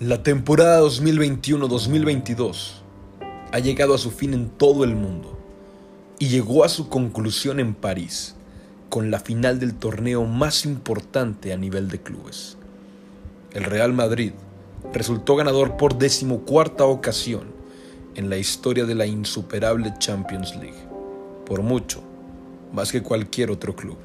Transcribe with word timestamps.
La 0.00 0.22
temporada 0.24 0.80
2021-2022 0.82 2.72
ha 3.52 3.58
llegado 3.60 3.94
a 3.94 3.98
su 3.98 4.10
fin 4.10 4.34
en 4.34 4.48
todo 4.48 4.82
el 4.82 4.96
mundo 4.96 5.38
y 6.18 6.26
llegó 6.26 6.64
a 6.64 6.68
su 6.68 6.88
conclusión 6.88 7.60
en 7.60 7.72
París 7.72 8.34
con 8.88 9.12
la 9.12 9.20
final 9.20 9.60
del 9.60 9.74
torneo 9.74 10.24
más 10.24 10.64
importante 10.64 11.52
a 11.52 11.56
nivel 11.56 11.88
de 11.88 12.00
clubes. 12.00 12.56
El 13.52 13.62
Real 13.62 13.92
Madrid 13.92 14.32
resultó 14.92 15.36
ganador 15.36 15.76
por 15.76 15.96
decimocuarta 15.98 16.84
ocasión 16.84 17.52
en 18.16 18.28
la 18.28 18.38
historia 18.38 18.84
de 18.86 18.96
la 18.96 19.06
insuperable 19.06 19.94
Champions 19.98 20.56
League, 20.56 20.88
por 21.46 21.62
mucho, 21.62 22.02
más 22.72 22.90
que 22.90 23.02
cualquier 23.02 23.50
otro 23.50 23.76
club. 23.76 23.96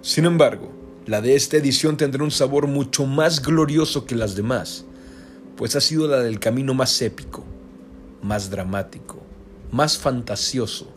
Sin 0.00 0.24
embargo, 0.24 0.72
la 1.06 1.20
de 1.20 1.34
esta 1.34 1.56
edición 1.56 1.96
tendrá 1.96 2.24
un 2.24 2.30
sabor 2.30 2.66
mucho 2.66 3.06
más 3.06 3.42
glorioso 3.42 4.04
que 4.04 4.14
las 4.14 4.34
demás, 4.34 4.84
pues 5.56 5.76
ha 5.76 5.80
sido 5.80 6.08
la 6.08 6.18
del 6.18 6.40
camino 6.40 6.74
más 6.74 7.00
épico, 7.02 7.44
más 8.22 8.50
dramático, 8.50 9.22
más 9.70 9.98
fantasioso, 9.98 10.88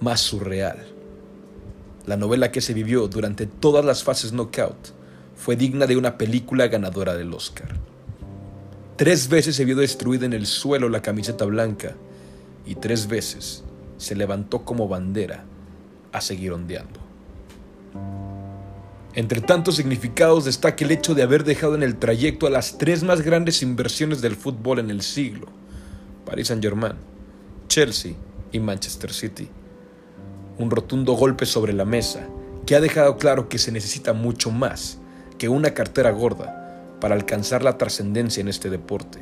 más 0.00 0.20
surreal. 0.20 0.86
La 2.06 2.16
novela 2.16 2.52
que 2.52 2.60
se 2.60 2.74
vivió 2.74 3.08
durante 3.08 3.46
todas 3.46 3.84
las 3.84 4.04
fases 4.04 4.32
knockout 4.32 4.94
fue 5.36 5.56
digna 5.56 5.86
de 5.86 5.96
una 5.96 6.18
película 6.18 6.68
ganadora 6.68 7.14
del 7.14 7.32
Oscar. 7.34 7.76
Tres 8.96 9.28
veces 9.28 9.56
se 9.56 9.64
vio 9.64 9.76
destruida 9.76 10.24
en 10.24 10.32
el 10.32 10.46
suelo 10.46 10.88
la 10.88 11.02
camiseta 11.02 11.44
blanca 11.44 11.94
y 12.64 12.76
tres 12.76 13.08
veces 13.08 13.62
se 13.98 14.14
levantó 14.14 14.64
como 14.64 14.88
bandera 14.88 15.44
a 16.16 16.20
seguir 16.20 16.52
ondeando. 16.52 17.00
Entre 19.14 19.40
tantos 19.40 19.76
significados 19.76 20.44
destaca 20.44 20.84
el 20.84 20.90
hecho 20.90 21.14
de 21.14 21.22
haber 21.22 21.44
dejado 21.44 21.74
en 21.74 21.82
el 21.82 21.96
trayecto 21.96 22.46
a 22.46 22.50
las 22.50 22.78
tres 22.78 23.02
más 23.02 23.22
grandes 23.22 23.62
inversiones 23.62 24.20
del 24.20 24.36
fútbol 24.36 24.78
en 24.78 24.90
el 24.90 25.02
siglo, 25.02 25.46
Paris 26.24 26.48
Saint-Germain, 26.48 26.96
Chelsea 27.68 28.12
y 28.52 28.60
Manchester 28.60 29.12
City. 29.12 29.48
Un 30.58 30.70
rotundo 30.70 31.14
golpe 31.14 31.46
sobre 31.46 31.72
la 31.72 31.84
mesa 31.84 32.28
que 32.66 32.74
ha 32.74 32.80
dejado 32.80 33.16
claro 33.16 33.48
que 33.48 33.58
se 33.58 33.72
necesita 33.72 34.12
mucho 34.12 34.50
más 34.50 34.98
que 35.38 35.48
una 35.48 35.72
cartera 35.72 36.10
gorda 36.10 36.96
para 37.00 37.14
alcanzar 37.14 37.62
la 37.62 37.78
trascendencia 37.78 38.40
en 38.40 38.48
este 38.48 38.70
deporte. 38.70 39.18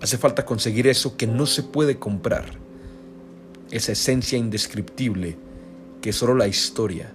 Hace 0.00 0.18
falta 0.18 0.44
conseguir 0.44 0.86
eso 0.86 1.16
que 1.16 1.26
no 1.26 1.46
se 1.46 1.62
puede 1.62 1.98
comprar, 1.98 2.44
esa 3.70 3.92
esencia 3.92 4.36
indescriptible 4.36 5.38
que 6.02 6.12
solo 6.12 6.34
la 6.34 6.48
historia 6.48 7.10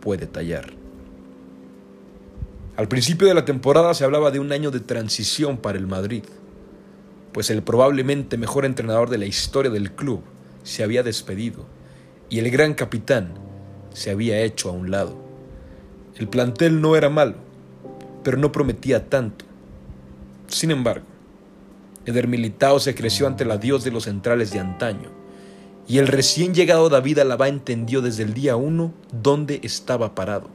puede 0.00 0.26
tallar. 0.26 0.74
Al 2.76 2.88
principio 2.88 3.26
de 3.26 3.34
la 3.34 3.46
temporada 3.46 3.94
se 3.94 4.04
hablaba 4.04 4.30
de 4.30 4.38
un 4.38 4.52
año 4.52 4.70
de 4.70 4.80
transición 4.80 5.56
para 5.56 5.78
el 5.78 5.86
Madrid, 5.86 6.24
pues 7.32 7.48
el 7.48 7.62
probablemente 7.62 8.36
mejor 8.36 8.66
entrenador 8.66 9.08
de 9.08 9.16
la 9.16 9.24
historia 9.24 9.70
del 9.70 9.92
club 9.92 10.20
se 10.62 10.82
había 10.82 11.02
despedido 11.02 11.64
y 12.28 12.38
el 12.40 12.50
gran 12.50 12.74
capitán 12.74 13.34
se 13.94 14.10
había 14.10 14.40
hecho 14.40 14.68
a 14.68 14.72
un 14.72 14.90
lado. 14.90 15.16
El 16.16 16.28
plantel 16.28 16.80
no 16.80 16.96
era 16.96 17.08
malo, 17.08 17.36
pero 18.22 18.36
no 18.36 18.52
prometía 18.52 19.08
tanto. 19.08 19.44
Sin 20.48 20.70
embargo, 20.70 21.06
Eder 22.04 22.28
Militao 22.28 22.78
se 22.78 22.94
creció 22.94 23.26
ante 23.26 23.44
la 23.44 23.56
dios 23.56 23.84
de 23.84 23.90
los 23.90 24.04
centrales 24.04 24.52
de 24.52 24.60
antaño, 24.60 25.10
y 25.88 25.98
el 25.98 26.08
recién 26.08 26.54
llegado 26.54 26.88
David 26.88 27.20
Alaba 27.20 27.48
entendió 27.48 28.02
desde 28.02 28.24
el 28.24 28.34
día 28.34 28.56
uno 28.56 28.92
dónde 29.12 29.60
estaba 29.62 30.14
parado. 30.14 30.48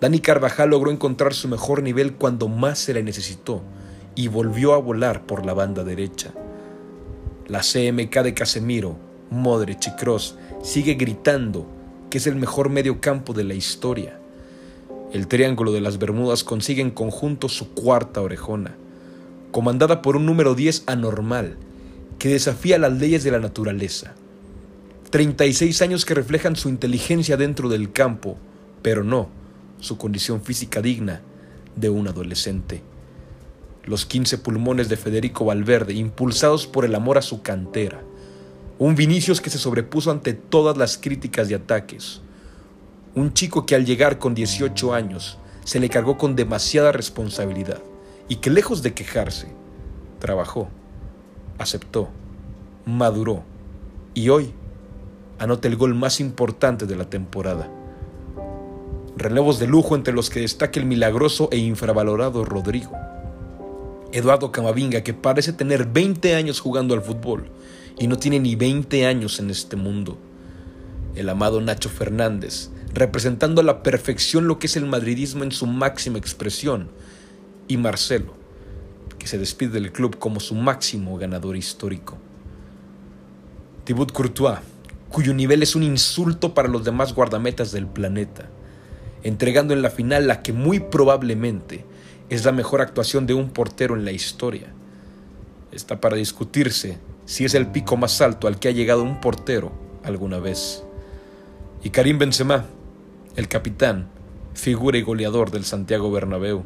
Dani 0.00 0.20
Carvajal 0.20 0.70
logró 0.70 0.90
encontrar 0.90 1.34
su 1.34 1.48
mejor 1.48 1.82
nivel 1.82 2.14
cuando 2.14 2.48
más 2.48 2.78
se 2.78 2.94
le 2.94 3.02
necesitó 3.02 3.62
y 4.14 4.28
volvió 4.28 4.72
a 4.74 4.78
volar 4.78 5.26
por 5.26 5.44
la 5.44 5.52
banda 5.52 5.84
derecha. 5.84 6.32
La 7.46 7.60
CMK 7.60 8.22
de 8.22 8.34
Casemiro, 8.34 8.96
Modric 9.30 9.86
y 9.88 9.96
Kroos 9.96 10.36
sigue 10.62 10.94
gritando 10.94 11.66
que 12.10 12.18
es 12.18 12.26
el 12.26 12.36
mejor 12.36 12.70
medio 12.70 13.00
campo 13.00 13.34
de 13.34 13.44
la 13.44 13.54
historia. 13.54 14.18
El 15.12 15.28
Triángulo 15.28 15.72
de 15.72 15.80
las 15.80 15.98
Bermudas 15.98 16.42
consigue 16.42 16.82
en 16.82 16.90
conjunto 16.90 17.48
su 17.48 17.74
cuarta 17.74 18.22
orejona, 18.22 18.76
comandada 19.50 20.02
por 20.02 20.16
un 20.16 20.26
número 20.26 20.54
10 20.54 20.84
anormal 20.86 21.56
que 22.18 22.28
desafía 22.28 22.78
las 22.78 22.92
leyes 22.92 23.24
de 23.24 23.30
la 23.30 23.40
naturaleza. 23.40 24.14
36 25.10 25.82
años 25.82 26.04
que 26.04 26.14
reflejan 26.14 26.56
su 26.56 26.68
inteligencia 26.68 27.36
dentro 27.36 27.68
del 27.68 27.92
campo, 27.92 28.36
pero 28.82 29.04
no 29.04 29.28
su 29.80 29.98
condición 29.98 30.42
física 30.42 30.80
digna 30.80 31.22
de 31.76 31.90
un 31.90 32.08
adolescente. 32.08 32.82
Los 33.84 34.06
15 34.06 34.38
pulmones 34.38 34.88
de 34.88 34.96
Federico 34.96 35.44
Valverde, 35.44 35.94
impulsados 35.94 36.66
por 36.66 36.84
el 36.84 36.94
amor 36.94 37.18
a 37.18 37.22
su 37.22 37.42
cantera. 37.42 38.02
Un 38.78 38.94
Vinicius 38.94 39.40
que 39.40 39.50
se 39.50 39.58
sobrepuso 39.58 40.10
ante 40.10 40.32
todas 40.34 40.76
las 40.76 40.98
críticas 40.98 41.50
y 41.50 41.54
ataques. 41.54 42.20
Un 43.14 43.32
chico 43.32 43.64
que 43.64 43.74
al 43.74 43.86
llegar 43.86 44.18
con 44.18 44.34
18 44.34 44.92
años 44.92 45.38
se 45.64 45.80
le 45.80 45.88
cargó 45.88 46.18
con 46.18 46.36
demasiada 46.36 46.92
responsabilidad 46.92 47.82
y 48.28 48.36
que 48.36 48.50
lejos 48.50 48.82
de 48.82 48.92
quejarse, 48.92 49.48
trabajó, 50.18 50.68
aceptó, 51.58 52.08
maduró 52.84 53.42
y 54.14 54.28
hoy 54.28 54.52
anota 55.38 55.68
el 55.68 55.76
gol 55.76 55.94
más 55.94 56.20
importante 56.20 56.86
de 56.86 56.96
la 56.96 57.10
temporada 57.10 57.70
relevos 59.16 59.58
de 59.58 59.66
lujo 59.66 59.96
entre 59.96 60.12
los 60.12 60.28
que 60.28 60.40
destaca 60.40 60.78
el 60.78 60.86
milagroso 60.86 61.48
e 61.50 61.56
infravalorado 61.56 62.44
Rodrigo. 62.44 62.92
Eduardo 64.12 64.52
Camavinga, 64.52 65.02
que 65.02 65.14
parece 65.14 65.52
tener 65.52 65.86
20 65.86 66.34
años 66.34 66.60
jugando 66.60 66.94
al 66.94 67.02
fútbol 67.02 67.48
y 67.98 68.06
no 68.06 68.18
tiene 68.18 68.38
ni 68.38 68.56
20 68.56 69.06
años 69.06 69.40
en 69.40 69.50
este 69.50 69.76
mundo. 69.76 70.18
El 71.14 71.28
amado 71.30 71.60
Nacho 71.60 71.88
Fernández, 71.88 72.70
representando 72.92 73.62
a 73.62 73.64
la 73.64 73.82
perfección 73.82 74.46
lo 74.46 74.58
que 74.58 74.66
es 74.66 74.76
el 74.76 74.86
madridismo 74.86 75.44
en 75.44 75.52
su 75.52 75.66
máxima 75.66 76.18
expresión. 76.18 76.90
Y 77.68 77.78
Marcelo, 77.78 78.34
se 79.26 79.38
despide 79.38 79.72
del 79.72 79.92
club 79.92 80.18
como 80.18 80.40
su 80.40 80.54
máximo 80.54 81.16
ganador 81.18 81.56
histórico. 81.56 82.18
Thibaut 83.84 84.12
Courtois, 84.12 84.58
cuyo 85.08 85.34
nivel 85.34 85.62
es 85.62 85.76
un 85.76 85.82
insulto 85.82 86.54
para 86.54 86.68
los 86.68 86.84
demás 86.84 87.14
guardametas 87.14 87.72
del 87.72 87.86
planeta 87.86 88.48
entregando 89.26 89.74
en 89.74 89.82
la 89.82 89.90
final 89.90 90.28
la 90.28 90.40
que 90.40 90.52
muy 90.52 90.78
probablemente 90.78 91.84
es 92.28 92.44
la 92.44 92.52
mejor 92.52 92.80
actuación 92.80 93.26
de 93.26 93.34
un 93.34 93.50
portero 93.50 93.96
en 93.96 94.04
la 94.04 94.12
historia. 94.12 94.72
Está 95.72 96.00
para 96.00 96.16
discutirse 96.16 96.98
si 97.24 97.44
es 97.44 97.54
el 97.54 97.66
pico 97.66 97.96
más 97.96 98.20
alto 98.20 98.46
al 98.46 98.60
que 98.60 98.68
ha 98.68 98.70
llegado 98.70 99.02
un 99.02 99.20
portero 99.20 99.72
alguna 100.04 100.38
vez. 100.38 100.84
Y 101.82 101.90
Karim 101.90 102.18
Benzema, 102.18 102.66
el 103.34 103.48
capitán, 103.48 104.08
figura 104.54 104.96
y 104.96 105.02
goleador 105.02 105.50
del 105.50 105.64
Santiago 105.64 106.08
Bernabéu, 106.12 106.64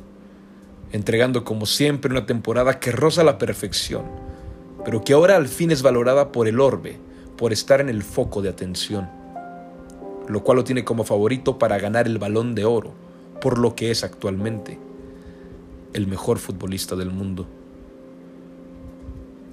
entregando 0.92 1.44
como 1.44 1.66
siempre 1.66 2.10
una 2.10 2.26
temporada 2.26 2.80
que 2.80 2.92
roza 2.92 3.24
la 3.24 3.38
perfección, 3.38 4.04
pero 4.84 5.04
que 5.04 5.12
ahora 5.12 5.36
al 5.36 5.48
fin 5.48 5.70
es 5.70 5.82
valorada 5.82 6.32
por 6.32 6.48
el 6.48 6.60
orbe, 6.60 6.98
por 7.36 7.52
estar 7.52 7.80
en 7.80 7.88
el 7.88 8.02
foco 8.02 8.42
de 8.42 8.48
atención 8.48 9.20
lo 10.30 10.44
cual 10.44 10.58
lo 10.58 10.64
tiene 10.64 10.84
como 10.84 11.02
favorito 11.02 11.58
para 11.58 11.78
ganar 11.78 12.06
el 12.06 12.18
balón 12.18 12.54
de 12.54 12.64
oro, 12.64 12.92
por 13.40 13.58
lo 13.58 13.74
que 13.74 13.90
es 13.90 14.04
actualmente 14.04 14.78
el 15.92 16.06
mejor 16.06 16.38
futbolista 16.38 16.94
del 16.94 17.10
mundo. 17.10 17.48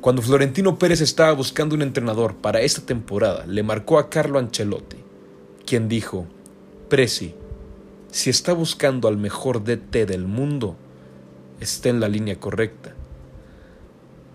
Cuando 0.01 0.21
Florentino 0.21 0.77
Pérez 0.77 1.01
estaba 1.01 1.33
buscando 1.33 1.73
un 1.73 1.81
entrenador 1.81 2.35
para 2.35 2.61
esta 2.61 2.81
temporada, 2.81 3.47
le 3.47 3.63
marcó 3.63 3.97
a 3.97 4.09
Carlo 4.09 4.37
Ancelotti, 4.37 4.97
quien 5.66 5.90
dijo, 5.90 6.28
Presi, 6.90 7.33
si 8.11 8.29
está 8.29 8.53
buscando 8.53 9.07
al 9.07 9.17
mejor 9.17 9.63
DT 9.63 10.05
del 10.05 10.28
mundo, 10.28 10.75
está 11.59 11.89
en 11.89 11.99
la 11.99 12.07
línea 12.07 12.39
correcta. 12.39 12.93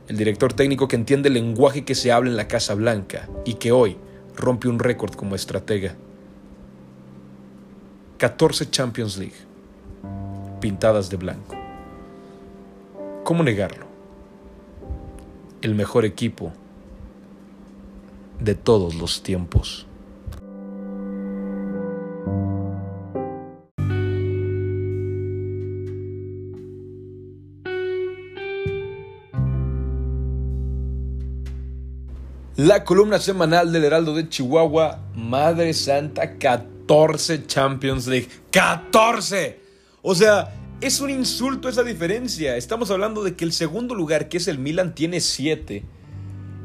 El 0.08 0.16
director 0.16 0.52
técnico 0.52 0.88
que 0.88 0.96
entiende 0.96 1.28
el 1.28 1.34
lenguaje 1.34 1.84
que 1.84 1.94
se 1.94 2.12
habla 2.12 2.30
en 2.30 2.36
la 2.36 2.48
Casa 2.48 2.74
Blanca 2.74 3.28
y 3.44 3.54
que 3.54 3.72
hoy 3.72 3.96
rompe 4.36 4.68
un 4.68 4.78
récord 4.78 5.14
como 5.14 5.34
estratega. 5.34 5.94
14 8.18 8.70
Champions 8.70 9.16
League, 9.18 9.34
pintadas 10.60 11.10
de 11.10 11.16
blanco. 11.16 11.56
¿Cómo 13.24 13.42
negarlo? 13.42 13.86
El 15.60 15.74
mejor 15.74 16.04
equipo 16.04 16.52
de 18.40 18.54
todos 18.54 18.94
los 18.94 19.22
tiempos. 19.22 19.86
La 32.56 32.84
columna 32.84 33.18
semanal 33.18 33.72
del 33.72 33.84
Heraldo 33.84 34.14
de 34.14 34.28
Chihuahua, 34.28 35.00
Madre 35.14 35.72
Santa, 35.72 36.36
14 36.36 37.46
Champions 37.46 38.06
League. 38.06 38.28
¡14! 38.50 39.56
O 40.02 40.14
sea, 40.14 40.54
es 40.82 41.00
un 41.00 41.08
insulto 41.08 41.70
esa 41.70 41.82
diferencia. 41.82 42.58
Estamos 42.58 42.90
hablando 42.90 43.24
de 43.24 43.36
que 43.36 43.46
el 43.46 43.54
segundo 43.54 43.94
lugar, 43.94 44.28
que 44.28 44.36
es 44.36 44.48
el 44.48 44.58
Milan, 44.58 44.94
tiene 44.94 45.20
7. 45.20 45.82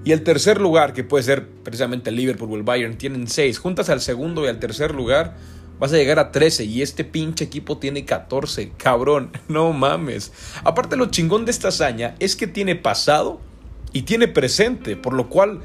Y 0.04 0.12
el 0.12 0.24
tercer 0.26 0.60
lugar, 0.60 0.92
que 0.92 1.06
puede 1.06 1.24
ser 1.24 1.48
precisamente 1.48 2.10
el 2.10 2.18
Liverpool 2.18 2.52
o 2.52 2.56
el 2.58 2.64
Bayern, 2.64 2.98
tienen 2.98 3.30
6. 3.30 3.58
Juntas 3.58 3.90
al 3.90 4.02
segundo 4.02 4.44
y 4.44 4.50
al 4.50 4.60
tercer 4.60 4.94
lugar, 4.94 5.38
vas 5.80 5.94
a 5.94 5.96
llegar 5.96 6.20
a 6.20 6.34
13. 6.34 6.66
Y 6.66 6.82
este 6.82 7.06
pinche 7.06 7.46
equipo 7.46 7.78
tiene 7.78 8.04
14. 8.04 8.74
Cabrón, 8.76 9.32
no 9.48 9.72
mames. 9.72 10.34
Aparte, 10.66 10.98
lo 10.98 11.06
chingón 11.06 11.46
de 11.46 11.52
esta 11.52 11.70
hazaña 11.70 12.16
es 12.20 12.36
que 12.36 12.48
tiene 12.48 12.76
pasado 12.76 13.40
y 13.98 14.04
tiene 14.04 14.28
presente, 14.28 14.96
por 14.96 15.14
lo 15.14 15.28
cual 15.28 15.62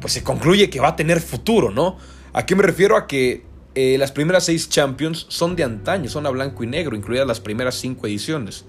pues 0.00 0.12
se 0.12 0.24
concluye 0.24 0.70
que 0.70 0.80
va 0.80 0.88
a 0.88 0.96
tener 0.96 1.20
futuro, 1.20 1.70
¿no? 1.70 1.98
¿A 2.32 2.44
qué 2.44 2.56
me 2.56 2.64
refiero? 2.64 2.96
A 2.96 3.06
que 3.06 3.44
eh, 3.76 3.96
las 3.96 4.10
primeras 4.10 4.46
seis 4.46 4.68
Champions 4.68 5.26
son 5.28 5.54
de 5.54 5.62
antaño, 5.62 6.10
son 6.10 6.26
a 6.26 6.30
blanco 6.30 6.64
y 6.64 6.66
negro, 6.66 6.96
incluidas 6.96 7.28
las 7.28 7.38
primeras 7.38 7.76
cinco 7.76 8.08
ediciones. 8.08 8.64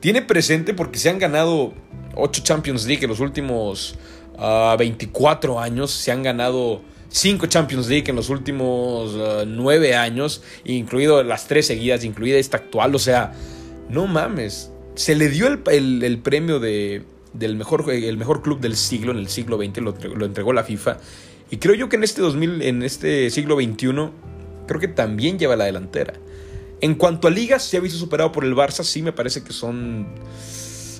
Tiene 0.00 0.20
presente 0.20 0.74
porque 0.74 0.98
se 0.98 1.08
han 1.08 1.18
ganado 1.18 1.72
ocho 2.14 2.42
Champions 2.42 2.84
League 2.84 3.02
en 3.04 3.08
los 3.08 3.20
últimos 3.20 3.96
24 4.36 5.58
ah, 5.58 5.64
años, 5.64 5.90
se 5.90 6.12
han 6.12 6.22
ganado 6.22 6.82
cinco 7.08 7.46
Champions 7.46 7.88
League 7.88 8.10
en 8.10 8.16
los 8.16 8.28
últimos 8.28 9.16
ah, 9.18 9.44
nueve 9.46 9.94
años, 9.94 10.42
incluido 10.64 11.22
las 11.22 11.48
tres 11.48 11.68
seguidas, 11.68 12.04
incluida 12.04 12.36
esta 12.36 12.58
actual, 12.58 12.94
o 12.94 12.98
sea, 12.98 13.32
no 13.88 14.06
mames. 14.06 14.70
Se 14.94 15.14
le 15.14 15.30
dio 15.30 15.46
el 15.46 16.18
premio 16.22 16.60
de, 16.60 17.02
del 17.32 17.56
mejor, 17.56 17.90
el 17.90 18.16
mejor 18.16 18.42
club 18.42 18.60
del 18.60 18.76
siglo, 18.76 19.12
en 19.12 19.18
el 19.18 19.28
siglo 19.28 19.56
XX, 19.56 19.78
lo, 19.78 20.24
entregó 20.24 20.52
la 20.52 20.64
FIFA. 20.64 20.98
Y 21.50 21.58
creo 21.58 21.74
yo 21.74 21.88
que 21.88 21.96
en 21.96 22.04
este, 22.04 22.22
2000, 22.22 22.62
en 22.62 22.82
este 22.82 23.30
siglo 23.30 23.56
XXI, 23.56 24.10
creo 24.66 24.80
que 24.80 24.88
también 24.88 25.38
lleva 25.38 25.56
la 25.56 25.64
delantera. 25.64 26.14
En 26.80 26.94
cuanto 26.94 27.28
a 27.28 27.30
ligas, 27.30 27.64
se 27.64 27.76
ha 27.76 27.80
visto 27.80 27.98
superado 27.98 28.32
por 28.32 28.44
el 28.44 28.54
Barça, 28.54 28.82
sí 28.82 29.02
me 29.02 29.12
parece 29.12 29.44
que 29.44 29.52
son 29.52 30.06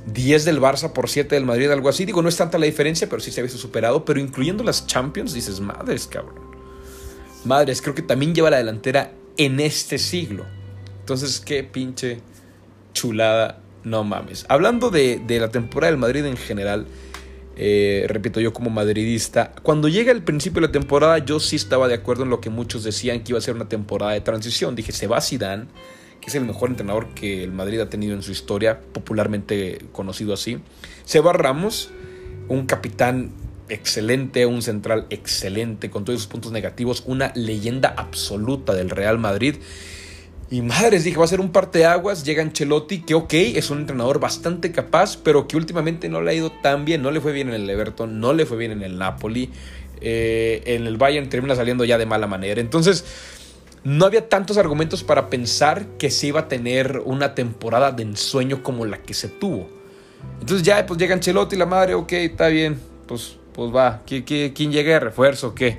10 0.06 0.44
del 0.44 0.60
Barça 0.60 0.92
por 0.92 1.08
7 1.08 1.34
del 1.34 1.44
Madrid, 1.44 1.70
algo 1.70 1.88
así. 1.88 2.04
Digo, 2.04 2.22
no 2.22 2.28
es 2.28 2.36
tanta 2.36 2.58
la 2.58 2.66
diferencia, 2.66 3.08
pero 3.08 3.20
sí 3.20 3.30
se 3.30 3.40
ha 3.40 3.42
visto 3.42 3.58
superado. 3.58 4.04
Pero 4.04 4.20
incluyendo 4.20 4.62
las 4.62 4.86
Champions, 4.86 5.32
dices, 5.32 5.60
madres, 5.60 6.06
cabrón. 6.06 6.52
Madres, 7.44 7.82
creo 7.82 7.94
que 7.94 8.02
también 8.02 8.34
lleva 8.34 8.50
la 8.50 8.58
delantera 8.58 9.12
en 9.36 9.58
este 9.58 9.98
siglo. 9.98 10.46
Entonces, 11.00 11.40
qué 11.40 11.64
pinche 11.64 12.20
chulada 12.92 13.61
no 13.84 14.04
mames. 14.04 14.46
Hablando 14.48 14.90
de, 14.90 15.22
la 15.28 15.50
temporada 15.50 15.90
del 15.90 15.98
Madrid 15.98 16.24
en 16.24 16.36
general, 16.36 16.86
eh, 17.56 18.06
repito 18.08 18.40
yo 18.40 18.52
como 18.52 18.70
madridista, 18.70 19.52
cuando 19.62 19.88
llega 19.88 20.12
el 20.12 20.22
principio 20.22 20.60
de 20.60 20.68
la 20.68 20.72
temporada 20.72 21.18
yo 21.18 21.38
sí 21.40 21.56
estaba 21.56 21.88
de 21.88 21.94
acuerdo 21.94 22.24
en 22.24 22.30
lo 22.30 22.40
que 22.40 22.50
muchos 22.50 22.84
decían 22.84 23.22
que 23.22 23.32
iba 23.32 23.38
a 23.38 23.42
ser 23.42 23.54
una 23.54 23.68
temporada 23.68 24.12
de 24.12 24.20
transición. 24.20 24.74
Dije, 24.74 24.92
se 24.92 25.06
va 25.06 25.20
Zidane, 25.20 25.66
que 26.20 26.28
es 26.28 26.34
el 26.34 26.44
mejor 26.44 26.70
entrenador 26.70 27.08
que 27.14 27.44
el 27.44 27.52
Madrid 27.52 27.80
ha 27.80 27.90
tenido 27.90 28.14
en 28.14 28.22
su 28.22 28.32
historia, 28.32 28.80
popularmente 28.92 29.78
conocido 29.92 30.32
así. 30.32 30.58
Se 31.04 31.20
va 31.20 31.32
Ramos, 31.32 31.90
un 32.48 32.66
capitán 32.66 33.32
excelente, 33.68 34.46
un 34.46 34.62
central 34.62 35.06
excelente, 35.10 35.90
con 35.90 36.04
todos 36.04 36.20
sus 36.20 36.28
puntos 36.28 36.52
negativos, 36.52 37.02
una 37.06 37.32
leyenda 37.34 37.92
absoluta 37.96 38.74
del 38.74 38.90
Real 38.90 39.18
Madrid. 39.18 39.56
Y 40.52 40.60
madres, 40.60 41.02
dije, 41.02 41.16
va 41.16 41.24
a 41.24 41.28
ser 41.28 41.40
un 41.40 41.50
parteaguas. 41.50 42.24
Llega 42.24 42.42
Ancelotti, 42.42 43.00
que 43.00 43.14
ok, 43.14 43.32
es 43.32 43.70
un 43.70 43.78
entrenador 43.78 44.20
bastante 44.20 44.70
capaz, 44.70 45.16
pero 45.16 45.48
que 45.48 45.56
últimamente 45.56 46.10
no 46.10 46.20
le 46.20 46.30
ha 46.30 46.34
ido 46.34 46.52
tan 46.52 46.84
bien. 46.84 47.00
No 47.00 47.10
le 47.10 47.22
fue 47.22 47.32
bien 47.32 47.48
en 47.48 47.54
el 47.54 47.70
Everton, 47.70 48.20
no 48.20 48.34
le 48.34 48.44
fue 48.44 48.58
bien 48.58 48.70
en 48.70 48.82
el 48.82 48.98
Napoli. 48.98 49.48
Eh, 50.02 50.62
en 50.66 50.86
el 50.86 50.98
Bayern 50.98 51.30
termina 51.30 51.56
saliendo 51.56 51.86
ya 51.86 51.96
de 51.96 52.04
mala 52.04 52.26
manera. 52.26 52.60
Entonces, 52.60 53.02
no 53.82 54.04
había 54.04 54.28
tantos 54.28 54.58
argumentos 54.58 55.02
para 55.02 55.30
pensar 55.30 55.86
que 55.98 56.10
se 56.10 56.26
iba 56.26 56.40
a 56.40 56.48
tener 56.48 57.00
una 57.02 57.34
temporada 57.34 57.90
de 57.90 58.02
ensueño 58.02 58.62
como 58.62 58.84
la 58.84 58.98
que 58.98 59.14
se 59.14 59.28
tuvo. 59.28 59.70
Entonces, 60.38 60.66
ya 60.66 60.84
pues 60.84 60.98
llega 61.00 61.14
Ancelotti, 61.14 61.56
la 61.56 61.64
madre, 61.64 61.94
ok, 61.94 62.12
está 62.12 62.48
bien, 62.48 62.78
pues, 63.06 63.38
pues 63.54 63.74
va. 63.74 64.02
¿Quién 64.04 64.70
llega 64.70 64.92
de 64.92 65.00
refuerzo? 65.00 65.54
¿Qué? 65.54 65.78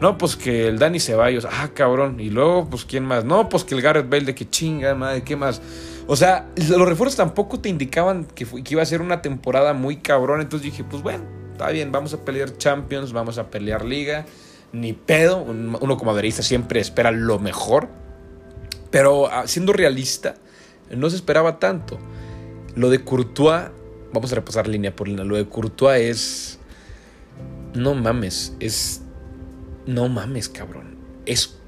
No, 0.00 0.16
pues 0.16 0.34
que 0.34 0.66
el 0.66 0.78
Dani 0.78 0.98
Ceballos, 0.98 1.46
ah, 1.50 1.70
cabrón. 1.74 2.20
Y 2.20 2.30
luego, 2.30 2.68
pues, 2.70 2.86
¿quién 2.86 3.04
más? 3.04 3.24
No, 3.24 3.50
pues 3.50 3.64
que 3.64 3.74
el 3.74 3.82
Gareth 3.82 4.08
Bale, 4.08 4.24
de 4.24 4.34
que 4.34 4.48
chinga, 4.48 4.94
madre, 4.94 5.22
¿qué 5.22 5.36
más? 5.36 5.60
O 6.06 6.16
sea, 6.16 6.48
los 6.56 6.88
refuerzos 6.88 7.16
tampoco 7.16 7.60
te 7.60 7.68
indicaban 7.68 8.24
que, 8.24 8.46
iba 8.70 8.82
a 8.82 8.86
ser 8.86 9.02
una 9.02 9.20
temporada 9.20 9.74
muy 9.74 9.96
cabrón. 9.96 10.40
Entonces 10.40 10.70
dije, 10.70 10.84
pues 10.84 11.02
bueno, 11.02 11.24
está 11.52 11.70
bien, 11.70 11.92
vamos 11.92 12.14
a 12.14 12.24
pelear 12.24 12.56
Champions, 12.56 13.12
vamos 13.12 13.36
a 13.36 13.50
pelear 13.50 13.84
Liga. 13.84 14.24
Ni 14.72 14.94
pedo. 14.94 15.42
Uno 15.42 15.96
como 15.98 16.12
aderista 16.12 16.42
siempre 16.42 16.80
espera 16.80 17.10
lo 17.10 17.38
mejor. 17.38 17.88
Pero 18.90 19.28
ah, 19.30 19.46
siendo 19.46 19.72
realista, 19.74 20.36
no 20.90 21.10
se 21.10 21.16
esperaba 21.16 21.58
tanto. 21.58 21.98
Lo 22.74 22.88
de 22.88 23.04
Courtois, 23.04 23.64
vamos 24.12 24.32
a 24.32 24.36
repasar 24.36 24.66
línea 24.66 24.96
por 24.96 25.08
línea. 25.08 25.24
Lo 25.24 25.36
de 25.36 25.46
Courtois 25.46 26.00
es. 26.00 26.58
No 27.74 27.94
mames, 27.94 28.54
es 28.58 29.02
no 29.86 30.08
mames, 30.08 30.48
cabrón. 30.48 30.96
Es, 31.26 31.58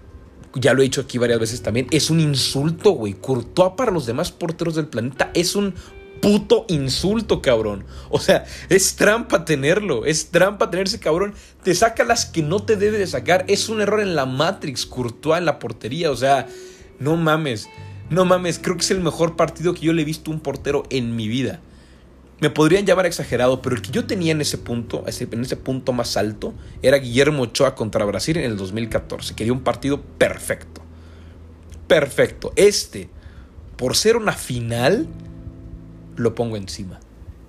ya 0.55 0.75
lo 0.75 0.81
he 0.81 0.85
dicho 0.85 1.01
aquí 1.01 1.19
varias 1.19 1.41
veces 1.41 1.63
también, 1.63 1.87
es 1.91 2.11
un 2.11 2.21
insulto, 2.21 2.93
güey. 2.93 3.15
Courtois 3.15 3.73
para 3.77 3.91
los 3.91 4.07
demás 4.07 4.33
porteros 4.33 4.75
del 4.75 4.87
planeta 4.87 5.31
es 5.35 5.57
un 5.57 5.75
puto 6.21 6.67
insulto, 6.69 7.43
cabrón. 7.43 7.85
O 8.11 8.21
sea, 8.21 8.45
es 8.69 8.97
trampa 8.97 9.45
tenerlo, 9.45 10.07
es 10.07 10.31
trampa 10.31 10.71
tener 10.71 10.87
ese 10.87 11.01
cabrón. 11.01 11.35
Te 11.63 11.75
saca 11.75 12.05
las 12.05 12.27
que 12.27 12.43
no 12.43 12.61
te 12.61 12.77
debe 12.77 12.99
de 12.99 13.07
sacar. 13.07 13.45
Es 13.49 13.69
un 13.69 13.81
error 13.81 14.01
en 14.01 14.15
la 14.15 14.27
Matrix, 14.27 14.87
Courtois 14.87 15.39
en 15.39 15.47
la 15.47 15.59
portería. 15.59 16.11
O 16.11 16.17
sea, 16.17 16.47
no 17.01 17.17
mames, 17.17 17.69
no 18.11 18.25
mames. 18.25 18.59
Creo 18.59 18.77
que 18.77 18.83
es 18.83 18.91
el 18.93 19.01
mejor 19.01 19.37
partido 19.37 19.75
que 19.75 19.81
yo 19.81 19.93
le 19.93 20.03
he 20.03 20.07
visto 20.07 20.31
a 20.31 20.35
un 20.35 20.41
portero 20.41 20.85
en 20.91 21.17
mi 21.17 21.29
vida 21.29 21.61
me 22.43 22.51
podrían 22.51 22.85
llamar 22.85 23.07
exagerado, 23.07 23.63
pero 23.63 23.77
el 23.77 23.83
que 23.83 23.93
yo 23.93 24.05
tenía 24.05 24.33
en 24.33 24.41
ese 24.41 24.59
punto, 24.59 25.05
en 25.07 25.41
ese 25.43 25.57
punto 25.57 25.93
más 25.93 26.17
alto, 26.17 26.55
era 26.83 26.97
Guillermo 26.97 27.45
Ochoa 27.45 27.77
contra 27.77 28.05
Brasil 28.05 28.37
en 28.37 28.51
el 28.51 28.57
2014. 28.57 29.37
Quería 29.37 29.53
un 29.53 29.61
partido 29.61 30.03
perfecto. 30.03 30.83
Perfecto. 31.87 32.53
Este, 32.57 33.09
por 33.77 33.95
ser 33.95 34.17
una 34.17 34.33
final, 34.33 35.07
lo 36.17 36.35
pongo 36.35 36.57
encima. 36.57 36.99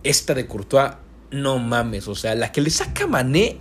Esta 0.04 0.36
de 0.36 0.46
Courtois, 0.46 0.92
no 1.32 1.58
mames. 1.58 2.08
O 2.08 2.14
sea, 2.14 2.36
la 2.36 2.52
que 2.52 2.62
le 2.62 2.70
saca 2.70 3.08
Mané, 3.08 3.58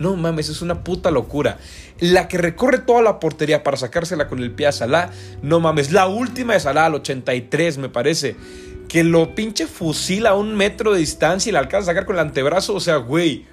no 0.00 0.16
mames, 0.16 0.48
es 0.48 0.62
una 0.62 0.82
puta 0.82 1.10
locura. 1.10 1.58
La 2.00 2.26
que 2.26 2.38
recorre 2.38 2.78
toda 2.78 3.02
la 3.02 3.20
portería 3.20 3.62
para 3.62 3.76
sacársela 3.76 4.26
con 4.26 4.40
el 4.40 4.50
pie 4.50 4.66
a 4.66 4.72
Salah, 4.72 5.10
no 5.42 5.60
mames. 5.60 5.92
La 5.92 6.08
última 6.08 6.54
de 6.54 6.60
Salah 6.60 6.86
al 6.86 6.94
83, 6.96 7.78
me 7.78 7.90
parece 7.90 8.34
que 8.88 9.04
lo 9.04 9.34
pinche 9.34 9.66
fusila 9.66 10.30
a 10.30 10.34
un 10.34 10.56
metro 10.56 10.92
de 10.92 11.00
distancia 11.00 11.50
y 11.50 11.52
le 11.52 11.58
alcanza 11.58 11.90
a 11.90 11.94
sacar 11.94 12.06
con 12.06 12.16
el 12.16 12.22
antebrazo. 12.22 12.74
O 12.74 12.80
sea, 12.80 12.96
güey, 12.96 13.44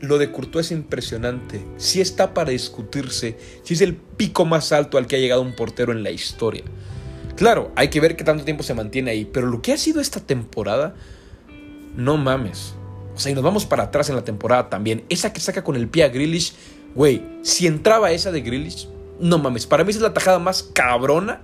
lo 0.00 0.18
de 0.18 0.32
Courtois 0.32 0.66
es 0.66 0.72
impresionante. 0.72 1.64
Si 1.76 2.00
está 2.00 2.34
para 2.34 2.50
discutirse, 2.50 3.38
si 3.62 3.74
es 3.74 3.80
el 3.80 3.94
pico 3.94 4.44
más 4.44 4.72
alto 4.72 4.98
al 4.98 5.06
que 5.06 5.14
ha 5.14 5.20
llegado 5.20 5.42
un 5.42 5.54
portero 5.54 5.92
en 5.92 6.02
la 6.02 6.10
historia. 6.10 6.64
Claro, 7.36 7.70
hay 7.76 7.88
que 7.88 8.00
ver 8.00 8.16
qué 8.16 8.24
tanto 8.24 8.44
tiempo 8.44 8.64
se 8.64 8.74
mantiene 8.74 9.12
ahí, 9.12 9.24
pero 9.24 9.46
lo 9.46 9.62
que 9.62 9.72
ha 9.72 9.78
sido 9.78 10.00
esta 10.00 10.18
temporada, 10.18 10.96
no 11.96 12.16
mames. 12.16 12.74
O 13.14 13.18
sea, 13.18 13.32
y 13.32 13.34
nos 13.34 13.44
vamos 13.44 13.64
para 13.66 13.84
atrás 13.84 14.08
en 14.08 14.16
la 14.16 14.24
temporada 14.24 14.68
también. 14.68 15.04
Esa 15.08 15.32
que 15.32 15.40
saca 15.40 15.62
con 15.62 15.76
el 15.76 15.88
pie 15.88 16.04
a 16.04 16.08
Grealish, 16.08 16.54
güey, 16.94 17.22
si 17.42 17.66
entraba 17.66 18.10
esa 18.10 18.32
de 18.32 18.40
Grealish, 18.40 18.88
no 19.20 19.38
mames, 19.38 19.66
para 19.66 19.84
mí 19.84 19.90
es 19.90 20.00
la 20.00 20.12
tajada 20.12 20.38
más 20.38 20.62
cabrona 20.62 21.42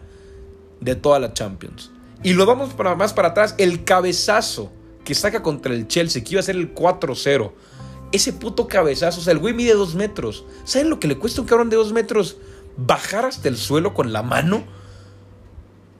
de 0.80 0.96
toda 0.96 1.18
la 1.18 1.32
Champions. 1.32 1.90
Y 2.22 2.32
lo 2.32 2.44
vamos 2.44 2.74
para, 2.74 2.94
más 2.96 3.12
para 3.12 3.28
atrás, 3.28 3.54
el 3.58 3.84
cabezazo 3.84 4.70
que 5.04 5.14
saca 5.14 5.42
contra 5.42 5.72
el 5.72 5.88
Chelsea, 5.88 6.22
que 6.22 6.32
iba 6.32 6.40
a 6.40 6.44
ser 6.44 6.56
el 6.56 6.74
4-0. 6.74 7.52
Ese 8.12 8.32
puto 8.32 8.66
cabezazo, 8.66 9.20
o 9.20 9.22
sea, 9.22 9.32
el 9.32 9.38
güey 9.38 9.54
mide 9.54 9.74
dos 9.74 9.94
metros. 9.94 10.44
¿Saben 10.64 10.90
lo 10.90 10.98
que 10.98 11.08
le 11.08 11.16
cuesta 11.16 11.40
un 11.40 11.46
cabrón 11.46 11.70
de 11.70 11.76
dos 11.76 11.92
metros? 11.92 12.36
Bajar 12.76 13.24
hasta 13.24 13.48
el 13.48 13.56
suelo 13.56 13.94
con 13.94 14.12
la 14.12 14.22
mano. 14.22 14.64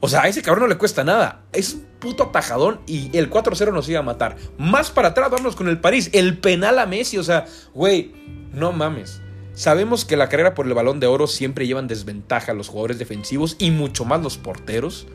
O 0.03 0.09
sea, 0.09 0.23
a 0.23 0.27
ese 0.27 0.41
cabrón 0.41 0.63
no 0.63 0.67
le 0.67 0.77
cuesta 0.77 1.03
nada. 1.03 1.43
Es 1.53 1.75
un 1.75 1.85
puto 1.99 2.23
atajadón 2.23 2.81
y 2.87 3.15
el 3.15 3.29
4-0 3.29 3.71
nos 3.71 3.87
iba 3.87 3.99
a 3.99 4.03
matar. 4.03 4.35
Más 4.57 4.89
para 4.89 5.09
atrás, 5.09 5.29
vámonos 5.29 5.55
con 5.55 5.69
el 5.69 5.79
París. 5.79 6.09
El 6.11 6.39
penal 6.39 6.79
a 6.79 6.87
Messi, 6.87 7.19
o 7.19 7.23
sea, 7.23 7.45
güey, 7.73 8.11
no 8.51 8.71
mames. 8.71 9.21
Sabemos 9.53 10.03
que 10.03 10.17
la 10.17 10.27
carrera 10.27 10.55
por 10.55 10.65
el 10.65 10.73
balón 10.73 10.99
de 10.99 11.05
oro 11.05 11.27
siempre 11.27 11.67
llevan 11.67 11.87
desventaja 11.87 12.51
a 12.51 12.55
los 12.55 12.67
jugadores 12.67 12.97
defensivos 12.97 13.55
y 13.59 13.69
mucho 13.69 14.03
más 14.03 14.23
los 14.23 14.37
porteros. 14.39 15.05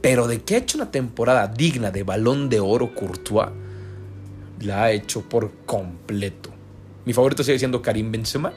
Pero 0.00 0.28
de 0.28 0.40
que 0.42 0.54
ha 0.54 0.58
hecho 0.58 0.78
una 0.78 0.90
temporada 0.90 1.46
digna 1.48 1.90
de 1.90 2.04
balón 2.04 2.48
de 2.48 2.60
oro 2.60 2.94
Courtois, 2.94 3.50
la 4.60 4.84
ha 4.84 4.92
hecho 4.92 5.28
por 5.28 5.52
completo. 5.66 6.50
Mi 7.04 7.12
favorito 7.12 7.42
sigue 7.42 7.58
siendo 7.58 7.82
Karim 7.82 8.10
Benzema. 8.12 8.54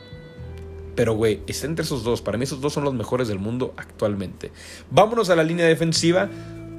Pero, 0.96 1.16
güey, 1.16 1.42
está 1.48 1.68
entre 1.68 1.86
esos 1.86 2.04
dos. 2.04 2.22
Para 2.22 2.38
mí 2.38 2.44
esos 2.44 2.62
dos 2.62 2.74
son 2.74 2.84
los 2.84 2.94
mejores 2.94 3.28
del 3.28 3.40
mundo 3.40 3.74
actualmente. 3.78 4.52
Vámonos 4.90 5.30
a 5.30 5.36
la 5.36 5.44
línea 5.44 5.66
defensiva. 5.66 6.30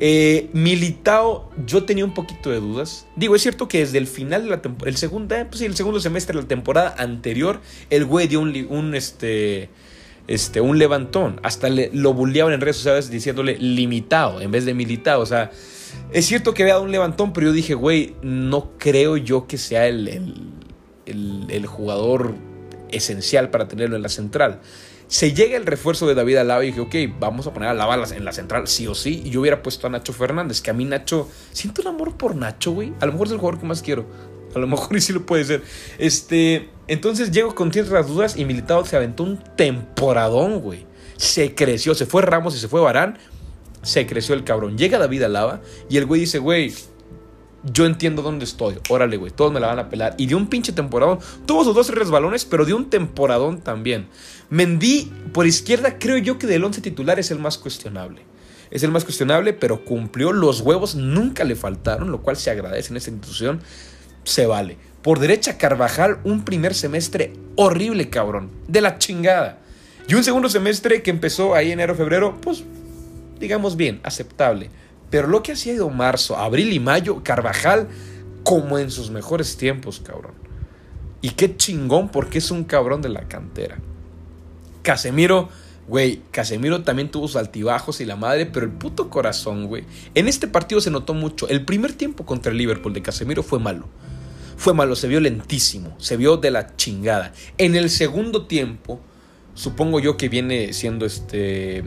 Eh, 0.01 0.51
Militao, 0.53 1.51
yo 1.65 1.85
tenía 1.85 2.05
un 2.05 2.13
poquito 2.13 2.51
de 2.51 2.61
dudas. 2.61 3.07
Digo, 3.15 3.37
es 3.37 3.43
cierto 3.43 3.69
que 3.69 3.79
desde 3.79 3.99
el 3.99 4.07
final 4.07 4.45
de 4.45 4.51
la 4.51 4.61
temporada, 4.61 4.91
el 4.91 4.97
segundo, 4.97 5.35
eh, 5.35 5.45
pues 5.45 5.61
sí, 5.61 5.65
el 5.65 5.77
segundo 5.77 6.01
semestre 6.01 6.35
de 6.35 6.43
la 6.43 6.49
temporada 6.49 6.95
anterior, 6.99 7.61
el 7.89 8.05
güey 8.05 8.27
dio 8.27 8.41
un, 8.41 8.95
este, 8.97 9.71
este, 10.27 10.61
un 10.61 10.79
levantón. 10.79 11.39
Hasta 11.43 11.69
le, 11.69 11.91
lo 11.93 12.15
bulleaban 12.15 12.53
en 12.53 12.61
redes 12.61 12.77
sociales 12.77 13.11
diciéndole 13.11 13.57
limitado 13.59 14.41
en 14.41 14.51
vez 14.51 14.65
de 14.65 14.75
militado. 14.75 15.21
O 15.23 15.27
sea, 15.27 15.53
es 16.13 16.27
cierto 16.27 16.53
que 16.53 16.65
había 16.65 16.75
dado 16.75 16.85
un 16.85 16.93
levantón, 16.93 17.33
pero 17.33 17.47
yo 17.47 17.53
dije, 17.53 17.75
güey, 17.75 18.17
no 18.23 18.73
creo 18.79 19.17
yo 19.17 19.47
que 19.47 19.57
sea 19.57 19.87
el, 19.87 20.09
el, 21.07 21.47
el 21.49 21.67
jugador 21.67 22.35
esencial 22.93 23.51
para 23.51 23.69
tenerlo 23.69 23.97
en 23.97 24.03
la 24.03 24.09
central. 24.09 24.61
Se 25.09 25.35
llega 25.35 25.59
el 25.59 25.67
refuerzo 25.67 26.07
de 26.07 26.15
David 26.15 26.37
Alaba 26.37 26.65
y 26.65 26.69
dije, 26.69 26.81
ok, 26.81 27.19
vamos 27.21 27.47
a 27.47 27.53
poner 27.53 27.69
a 27.69 27.73
Alaba 27.73 28.03
en 28.15 28.25
la 28.25 28.33
central, 28.33 28.67
sí 28.67 28.87
o 28.87 28.95
sí. 28.95 29.23
Y 29.27 29.31
yo 29.31 29.43
hubiera 29.43 29.63
puesto 29.63 29.87
a 29.87 29.91
Nacho 29.91 30.15
Fernández, 30.15 30.63
que 30.63 30.71
a 30.71 30.73
mí 30.73 30.87
Nacho, 30.87 31.29
siento 31.53 31.83
un 31.83 31.89
amor 31.89 32.17
por 32.17 32.35
Nacho, 32.35 32.73
güey. 32.73 32.95
A 33.01 33.07
lo 33.07 33.13
mejor 33.13 33.27
es 33.27 33.33
el 33.35 33.39
jugador 33.39 33.61
que 33.61 33.67
más 33.67 33.83
quiero. 33.83 34.07
A 34.55 34.59
lo 34.59 34.67
mejor 34.67 34.97
y 34.97 35.01
sí 35.01 35.13
lo 35.13 35.27
puede 35.27 35.45
ser. 35.45 35.63
Este, 35.99 36.71
entonces 36.87 37.31
llego 37.31 37.55
con 37.55 37.71
tierras 37.71 38.09
dudas 38.09 38.37
y 38.37 38.45
Militado 38.45 38.85
se 38.87 38.97
aventó 38.97 39.23
un 39.25 39.39
temporadón, 39.57 40.61
güey. 40.61 40.87
Se 41.17 41.55
creció, 41.55 41.95
se 41.95 42.07
fue 42.07 42.23
Ramos 42.23 42.57
y 42.57 42.59
se 42.59 42.69
fue 42.69 42.81
Barán. 42.81 43.19
Se 43.83 44.07
creció 44.07 44.35
el 44.35 44.45
cabrón. 44.45 44.79
Llega 44.79 44.99
David 44.99 45.25
Alaba 45.25 45.61
y 45.91 45.97
el 45.97 46.07
güey 46.07 46.23
dice, 46.23 46.39
güey, 46.39 46.73
yo 47.65 47.87
entiendo 47.87 48.23
dónde 48.23 48.45
estoy. 48.45 48.79
Órale, 48.89 49.17
güey, 49.17 49.33
todos 49.33 49.53
me 49.53 49.61
la 49.61 49.69
van 49.69 49.79
a 49.79 49.89
pelar. 49.89 50.15
Y 50.19 50.27
dio 50.27 50.37
un 50.37 50.49
pinche 50.49 50.73
temporadón. 50.73 51.19
Tuvo 51.47 51.65
sus 51.65 51.75
dos 51.75 51.89
resbalones, 51.91 52.45
pero 52.45 52.65
dio 52.65 52.77
un 52.77 52.91
temporadón 52.91 53.61
también. 53.61 54.09
Mendy, 54.51 55.13
por 55.33 55.47
izquierda, 55.47 55.99
creo 55.99 56.19
yo 56.19 56.39
que 56.39 56.47
del 56.47 56.65
once 56.65 56.81
titular 56.81 57.19
es 57.19 57.31
el 57.31 57.39
más 57.39 57.59
cuestionable. 57.59 58.23
Es 58.71 58.83
el 58.83 58.91
más 58.91 59.05
cuestionable, 59.05 59.53
pero 59.53 59.85
cumplió. 59.85 60.33
Los 60.33 60.61
huevos 60.61 60.95
nunca 60.95 61.45
le 61.45 61.57
faltaron, 61.57 62.11
lo 62.11 62.23
cual 62.23 62.37
se 62.37 62.51
agradece 62.51 62.91
en 62.91 62.97
esta 62.97 63.11
institución. 63.11 63.61
Se 64.25 64.47
vale. 64.47 64.79
Por 65.03 65.19
derecha, 65.19 65.59
Carvajal, 65.59 66.19
un 66.25 66.45
primer 66.45 66.75
semestre 66.75 67.33
horrible, 67.57 68.09
cabrón. 68.09 68.51
De 68.69 68.81
la 68.81 68.99
chingada. 68.99 69.59
Y 70.09 70.15
un 70.15 70.25
segundo 70.25 70.49
semestre 70.49 71.03
que 71.03 71.11
empezó 71.11 71.55
ahí 71.55 71.71
enero-febrero, 71.71 72.41
pues, 72.41 72.65
digamos 73.39 73.77
bien, 73.77 74.01
aceptable. 74.05 74.71
Pero 75.13 75.29
lo 75.29 75.43
que 75.43 75.53
ha 75.53 75.57
sido 75.57 75.91
marzo, 75.91 76.39
abril 76.39 76.73
y 76.73 76.81
mayo, 76.81 77.23
Carvajal, 77.23 77.87
como 78.45 78.79
en 78.79 78.91
sus 78.91 79.11
mejores 79.11 79.59
tiempos, 79.59 80.01
cabrón. 80.03 80.33
Y 81.21 81.33
qué 81.33 81.55
chingón, 81.55 82.09
porque 82.09 82.39
es 82.39 82.51
un 82.51 82.65
cabrón 82.65 83.03
de 83.03 83.11
la 83.11 83.29
cantera. 83.29 83.77
Casemiro, 84.81 85.51
güey, 85.87 86.23
Casemiro 86.31 86.83
también 86.83 87.11
tuvo 87.11 87.29
sus 87.29 87.37
altibajos 87.37 88.01
y 88.01 88.07
la 88.07 88.17
madre, 88.17 88.47
pero 88.47 88.65
el 88.65 88.73
puto 88.73 89.11
corazón, 89.11 89.67
güey. 89.67 89.85
En 90.15 90.29
este 90.29 90.49
partido 90.49 90.81
se 90.81 90.91
notó 90.91 91.13
mucho. 91.13 91.47
El 91.47 91.67
primer 91.67 91.93
tiempo 91.93 92.25
contra 92.25 92.51
el 92.51 92.57
Liverpool 92.57 92.95
de 92.95 93.03
Casemiro 93.03 93.43
fue 93.43 93.59
malo. 93.59 93.91
Fue 94.57 94.73
malo, 94.73 94.97
se 94.97 95.09
vio 95.09 95.21
lentísimo, 95.21 95.95
se 95.99 96.17
vio 96.17 96.39
de 96.39 96.51
la 96.51 96.75
chingada. 96.77 97.35
En 97.59 97.77
el 97.77 97.91
segundo 97.91 98.47
tiempo, 98.47 98.99
supongo 99.53 100.01
yo 100.01 100.17
que 100.17 100.31
viene 100.31 100.73
siendo 100.73 101.05
este 101.05 101.85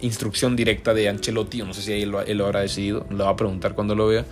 instrucción 0.00 0.56
directa 0.56 0.94
de 0.94 1.08
Ancelotti, 1.08 1.62
no 1.62 1.74
sé 1.74 1.82
si 1.82 1.92
él 1.92 2.10
lo, 2.10 2.20
él 2.20 2.38
lo 2.38 2.46
habrá 2.46 2.60
decidido, 2.60 3.06
lo 3.10 3.24
va 3.24 3.30
a 3.30 3.36
preguntar 3.36 3.74
cuando 3.74 3.94
lo 3.94 4.08
vea. 4.08 4.24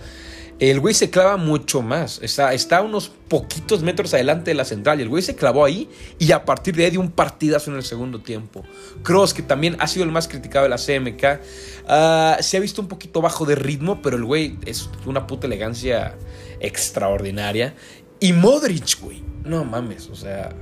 El 0.57 0.79
güey 0.79 0.93
se 0.93 1.09
clava 1.09 1.35
mucho 1.35 1.81
más. 1.81 2.19
Está, 2.21 2.53
está 2.53 2.81
unos 2.81 3.11
poquitos 3.27 3.83
metros 3.83 4.13
adelante 4.13 4.51
de 4.51 4.55
la 4.55 4.63
central. 4.63 4.99
Y 4.99 5.03
el 5.03 5.09
güey 5.09 5.21
se 5.21 5.35
clavó 5.35 5.65
ahí. 5.65 5.89
Y 6.17 6.31
a 6.31 6.45
partir 6.45 6.75
de 6.75 6.85
ahí 6.85 6.91
dio 6.91 7.01
un 7.01 7.11
partidazo 7.11 7.71
en 7.71 7.77
el 7.77 7.83
segundo 7.83 8.21
tiempo. 8.21 8.63
Cross, 9.03 9.33
que 9.33 9.41
también 9.41 9.75
ha 9.79 9.87
sido 9.87 10.05
el 10.05 10.11
más 10.11 10.29
criticado 10.29 10.63
de 10.63 10.69
la 10.69 10.77
CMK. 10.77 11.41
Ah, 11.89 12.37
se 12.39 12.55
ha 12.55 12.61
visto 12.61 12.81
un 12.81 12.87
poquito 12.87 13.21
bajo 13.21 13.45
de 13.45 13.55
ritmo. 13.55 14.01
Pero 14.01 14.15
el 14.15 14.23
güey 14.23 14.57
es 14.65 14.89
una 15.05 15.27
puta 15.27 15.45
elegancia 15.45 16.15
extraordinaria. 16.61 17.75
Y 18.21 18.31
Modric, 18.31 19.01
güey. 19.01 19.23
No 19.43 19.65
mames, 19.65 20.09
o 20.09 20.15
sea. 20.15 20.55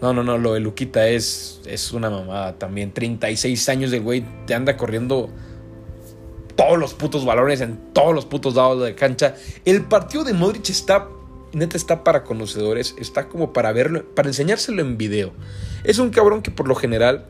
No, 0.00 0.14
no, 0.14 0.22
no, 0.22 0.38
lo 0.38 0.54
de 0.54 0.60
Luquita 0.60 1.08
es, 1.08 1.60
es 1.66 1.92
una 1.92 2.08
mamada 2.08 2.58
también. 2.58 2.92
36 2.92 3.68
años 3.68 3.90
del 3.90 4.00
güey 4.00 4.24
te 4.46 4.54
anda 4.54 4.76
corriendo 4.76 5.30
todos 6.56 6.78
los 6.78 6.94
putos 6.94 7.24
balones 7.24 7.60
en 7.60 7.78
todos 7.92 8.14
los 8.14 8.24
putos 8.24 8.54
lados 8.54 8.82
de 8.82 8.94
cancha. 8.94 9.34
El 9.64 9.84
partido 9.84 10.24
de 10.24 10.32
Modric 10.32 10.70
está, 10.70 11.08
neta, 11.52 11.76
está 11.76 12.02
para 12.04 12.24
conocedores, 12.24 12.94
está 12.98 13.28
como 13.28 13.52
para 13.52 13.72
verlo, 13.72 14.04
para 14.14 14.28
enseñárselo 14.28 14.80
en 14.80 14.96
video. 14.96 15.32
Es 15.84 15.98
un 15.98 16.10
cabrón 16.10 16.42
que 16.42 16.50
por 16.50 16.66
lo 16.66 16.74
general 16.74 17.26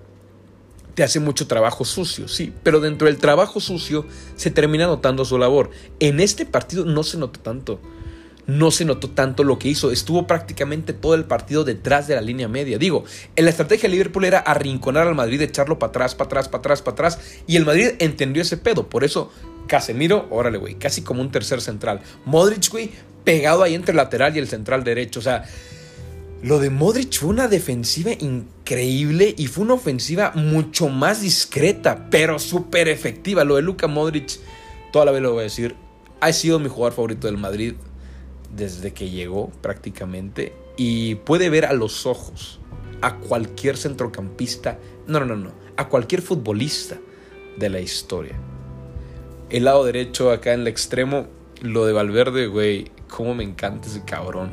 te 0.94 1.02
hace 1.02 1.20
mucho 1.20 1.46
trabajo 1.46 1.84
sucio, 1.84 2.28
sí, 2.28 2.52
pero 2.62 2.80
dentro 2.80 3.06
del 3.06 3.18
trabajo 3.18 3.60
sucio 3.60 4.04
se 4.36 4.50
termina 4.50 4.86
notando 4.86 5.24
su 5.24 5.38
labor. 5.38 5.70
En 5.98 6.20
este 6.20 6.46
partido 6.46 6.84
no 6.84 7.02
se 7.02 7.16
notó 7.16 7.40
tanto 7.40 7.80
no 8.50 8.70
se 8.70 8.84
notó 8.84 9.10
tanto 9.10 9.44
lo 9.44 9.58
que 9.58 9.68
hizo. 9.68 9.92
Estuvo 9.92 10.26
prácticamente 10.26 10.92
todo 10.92 11.14
el 11.14 11.24
partido 11.24 11.64
detrás 11.64 12.08
de 12.08 12.16
la 12.16 12.20
línea 12.20 12.48
media. 12.48 12.78
Digo, 12.78 13.04
en 13.36 13.44
la 13.44 13.50
estrategia 13.50 13.88
de 13.88 13.94
Liverpool 13.94 14.24
era 14.24 14.40
arrinconar 14.40 15.06
al 15.06 15.14
Madrid, 15.14 15.40
echarlo 15.40 15.78
para 15.78 15.90
atrás, 15.90 16.14
para 16.14 16.26
atrás, 16.26 16.48
para 16.48 16.58
atrás, 16.60 16.82
para 16.82 16.92
atrás. 16.92 17.18
Y 17.46 17.56
el 17.56 17.64
Madrid 17.64 17.90
entendió 17.98 18.42
ese 18.42 18.56
pedo. 18.56 18.88
Por 18.88 19.04
eso, 19.04 19.30
Casemiro, 19.66 20.26
órale, 20.30 20.58
güey, 20.58 20.74
casi 20.74 21.02
como 21.02 21.20
un 21.20 21.30
tercer 21.30 21.60
central. 21.60 22.00
Modric, 22.24 22.70
güey, 22.70 22.90
pegado 23.24 23.62
ahí 23.62 23.74
entre 23.74 23.92
el 23.92 23.98
lateral 23.98 24.34
y 24.36 24.40
el 24.40 24.48
central 24.48 24.82
derecho. 24.82 25.20
O 25.20 25.22
sea, 25.22 25.44
lo 26.42 26.58
de 26.58 26.70
Modric 26.70 27.18
fue 27.18 27.28
una 27.28 27.46
defensiva 27.46 28.10
increíble 28.18 29.32
y 29.36 29.46
fue 29.46 29.64
una 29.64 29.74
ofensiva 29.74 30.32
mucho 30.34 30.88
más 30.88 31.20
discreta, 31.20 32.08
pero 32.10 32.38
súper 32.38 32.88
efectiva. 32.88 33.44
Lo 33.44 33.56
de 33.56 33.62
Luka 33.62 33.86
Modric, 33.86 34.40
toda 34.92 35.04
la 35.04 35.12
vez 35.12 35.22
lo 35.22 35.32
voy 35.32 35.40
a 35.40 35.44
decir, 35.44 35.76
ha 36.20 36.32
sido 36.32 36.58
mi 36.58 36.68
jugador 36.68 36.94
favorito 36.94 37.26
del 37.26 37.38
Madrid 37.38 37.74
desde 38.54 38.92
que 38.92 39.10
llegó 39.10 39.50
prácticamente 39.60 40.52
y 40.76 41.16
puede 41.16 41.50
ver 41.50 41.66
a 41.66 41.72
los 41.72 42.06
ojos 42.06 42.60
a 43.02 43.16
cualquier 43.16 43.76
centrocampista, 43.76 44.78
no, 45.06 45.20
no, 45.20 45.26
no, 45.26 45.36
no, 45.36 45.52
a 45.76 45.88
cualquier 45.88 46.22
futbolista 46.22 46.98
de 47.56 47.70
la 47.70 47.80
historia. 47.80 48.34
El 49.48 49.64
lado 49.64 49.84
derecho 49.84 50.30
acá 50.30 50.52
en 50.52 50.60
el 50.60 50.68
extremo, 50.68 51.26
lo 51.60 51.84
de 51.86 51.92
Valverde, 51.92 52.46
güey, 52.46 52.90
cómo 53.08 53.34
me 53.34 53.44
encanta 53.44 53.88
ese 53.88 54.04
cabrón. 54.04 54.50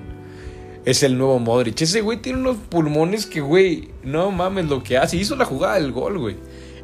Es 0.85 1.03
el 1.03 1.17
nuevo 1.17 1.37
Modric. 1.39 1.81
Ese 1.81 2.01
güey 2.01 2.21
tiene 2.21 2.39
unos 2.39 2.57
pulmones 2.57 3.25
que, 3.25 3.41
güey, 3.41 3.89
no 4.03 4.31
mames 4.31 4.69
lo 4.69 4.83
que 4.83 4.97
hace. 4.97 5.17
Hizo 5.17 5.35
la 5.35 5.43
jugada 5.43 5.75
del 5.75 5.91
gol, 5.91 6.17
güey. 6.17 6.37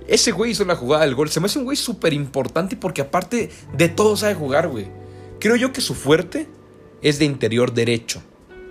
Ese 0.08 0.32
güey 0.32 0.52
hizo 0.52 0.66
la 0.66 0.76
jugada 0.76 1.06
del 1.06 1.16
gol. 1.16 1.30
Se 1.30 1.40
me 1.40 1.46
hace 1.46 1.58
un 1.58 1.66
güey 1.66 1.78
súper 1.78 2.14
importante 2.14 2.76
porque 2.76 3.02
aparte 3.02 3.50
de 3.74 3.90
todo 3.90 4.18
sabe 4.18 4.36
jugar, 4.36 4.68
güey. 4.68 4.88
Creo 5.40 5.56
yo 5.56 5.72
que 5.72 5.82
su 5.82 5.96
fuerte 5.96 6.48
es 7.04 7.20
de 7.20 7.26
interior 7.26 7.74
derecho. 7.74 8.24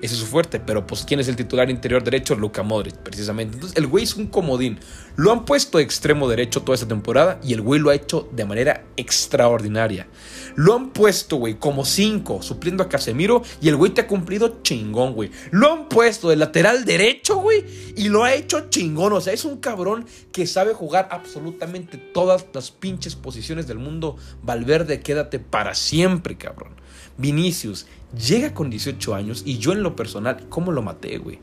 Ese 0.03 0.15
es 0.15 0.21
su 0.21 0.27
fuerte, 0.27 0.59
pero 0.59 0.85
pues 0.85 1.05
¿quién 1.05 1.21
es 1.21 1.29
el 1.29 1.37
titular 1.37 1.71
interior 1.71 2.03
derecho? 2.03 2.35
Luka 2.35 2.65
Modric, 2.65 2.97
precisamente. 2.97 3.55
Entonces 3.55 3.79
el 3.79 3.87
güey 3.87 4.03
es 4.03 4.17
un 4.17 4.27
comodín. 4.27 4.81
Lo 5.15 5.31
han 5.31 5.45
puesto 5.45 5.79
de 5.79 5.85
extremo 5.85 6.29
derecho 6.29 6.63
toda 6.63 6.75
esta 6.75 6.89
temporada 6.89 7.39
y 7.41 7.53
el 7.53 7.61
güey 7.61 7.79
lo 7.79 7.91
ha 7.91 7.95
hecho 7.95 8.29
de 8.33 8.45
manera 8.45 8.85
extraordinaria. 8.97 10.09
Lo 10.57 10.75
han 10.75 10.91
puesto, 10.91 11.37
güey, 11.37 11.55
como 11.55 11.85
cinco, 11.85 12.43
supliendo 12.43 12.83
a 12.83 12.89
Casemiro 12.89 13.43
y 13.61 13.69
el 13.69 13.77
güey 13.77 13.93
te 13.93 14.01
ha 14.01 14.09
cumplido 14.09 14.61
chingón, 14.63 15.13
güey. 15.13 15.31
Lo 15.53 15.73
han 15.73 15.89
puesto 15.89 16.31
de 16.31 16.37
lateral 16.37 16.85
derecho, 16.85 17.37
güey, 17.37 17.65
y 17.97 18.09
lo 18.09 18.25
ha 18.25 18.35
hecho 18.35 18.69
chingón. 18.71 19.13
O 19.13 19.21
sea, 19.21 19.33
es 19.33 19.45
un 19.45 19.59
cabrón 19.59 20.05
que 20.33 20.49
sabe 20.49 20.75
jugar 20.75 21.07
absolutamente 21.13 21.97
todas 21.97 22.47
las 22.53 22.73
pinches 22.73 23.15
posiciones 23.15 23.69
del 23.69 23.79
mundo. 23.79 24.17
Valverde, 24.43 24.99
quédate 24.99 25.39
para 25.39 25.77
siempre, 25.77 26.37
cabrón. 26.37 26.75
Vinicius 27.19 27.87
llega 28.17 28.55
con 28.55 28.71
18 28.71 29.15
años 29.15 29.43
y 29.45 29.59
yo 29.59 29.73
en 29.73 29.83
lo 29.83 29.97
personal, 29.97 30.47
¿cómo 30.49 30.73
lo 30.73 30.83
maté, 30.83 31.19
güey? 31.19 31.39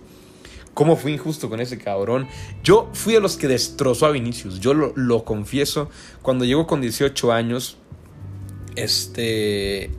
¿Cómo 0.74 0.96
fui 0.96 1.14
injusto 1.14 1.50
con 1.50 1.60
ese 1.60 1.78
cabrón? 1.78 2.28
Yo 2.64 2.90
fui 2.94 3.14
de 3.14 3.20
los 3.20 3.38
que 3.38 3.48
destrozó 3.48 4.06
a 4.06 4.12
Vinicius, 4.12 4.60
yo 4.60 4.74
lo, 4.74 5.26
confieso. 5.26 5.90
Cuando 6.22 6.46
llegó 6.46 6.68
con 6.68 6.80
18 6.80 7.34
años, 7.34 7.78
este, 8.76 9.92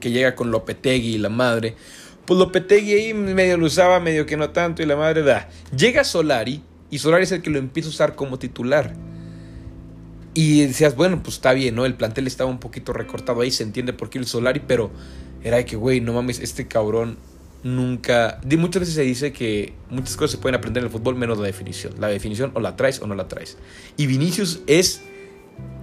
que 0.00 0.10
llega 0.10 0.34
con 0.34 0.50
Lopetegui 0.50 1.14
y 1.14 1.18
la 1.18 1.28
madre, 1.28 1.76
pues 2.24 2.40
Lopetegui 2.40 2.92
ahí 2.92 3.14
medio 3.14 3.56
lo 3.56 3.66
usaba, 3.66 4.00
medio 4.00 4.26
que 4.26 4.36
no 4.36 4.50
tanto, 4.50 4.82
y 4.82 4.86
la 4.86 4.96
madre 4.96 5.22
da. 5.22 5.48
Llega 5.76 6.02
Solari, 6.02 6.60
y 6.90 6.98
Solari 6.98 7.24
es 7.24 7.32
el 7.32 7.42
que 7.42 7.50
lo 7.50 7.58
empieza 7.58 7.88
a 7.88 7.90
usar 7.90 8.14
como 8.16 8.38
titular. 8.38 8.94
Y 10.34 10.66
decías, 10.66 10.96
bueno, 10.96 11.22
pues 11.22 11.36
está 11.36 11.52
bien, 11.52 11.76
¿no? 11.76 11.86
El 11.86 11.94
plantel 11.94 12.26
estaba 12.26 12.50
un 12.50 12.58
poquito 12.58 12.92
recortado 12.92 13.40
ahí, 13.42 13.50
se 13.50 13.62
entiende 13.62 13.92
por 13.92 14.10
qué 14.10 14.18
el 14.18 14.26
Solari, 14.26 14.60
pero 14.66 14.90
era 15.46 15.58
de 15.58 15.64
que, 15.64 15.76
güey, 15.76 16.00
no 16.00 16.12
mames, 16.12 16.40
este 16.40 16.66
cabrón 16.66 17.18
nunca... 17.62 18.40
muchas 18.58 18.80
veces 18.80 18.96
se 18.96 19.02
dice 19.02 19.32
que 19.32 19.74
muchas 19.90 20.16
cosas 20.16 20.32
se 20.32 20.38
pueden 20.38 20.56
aprender 20.56 20.80
en 20.80 20.86
el 20.86 20.90
fútbol 20.90 21.14
menos 21.14 21.38
la 21.38 21.46
definición. 21.46 21.94
La 22.00 22.08
definición 22.08 22.50
o 22.54 22.60
la 22.60 22.74
traes 22.74 23.00
o 23.00 23.06
no 23.06 23.14
la 23.14 23.28
traes. 23.28 23.56
Y 23.96 24.08
Vinicius 24.08 24.62
es 24.66 25.02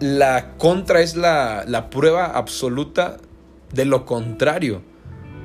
la 0.02 0.58
contra, 0.58 1.00
es 1.00 1.16
la, 1.16 1.64
la 1.66 1.90
prueba 1.90 2.26
absoluta 2.26 3.22
de 3.72 3.86
lo 3.86 4.06
contrario. 4.06 4.82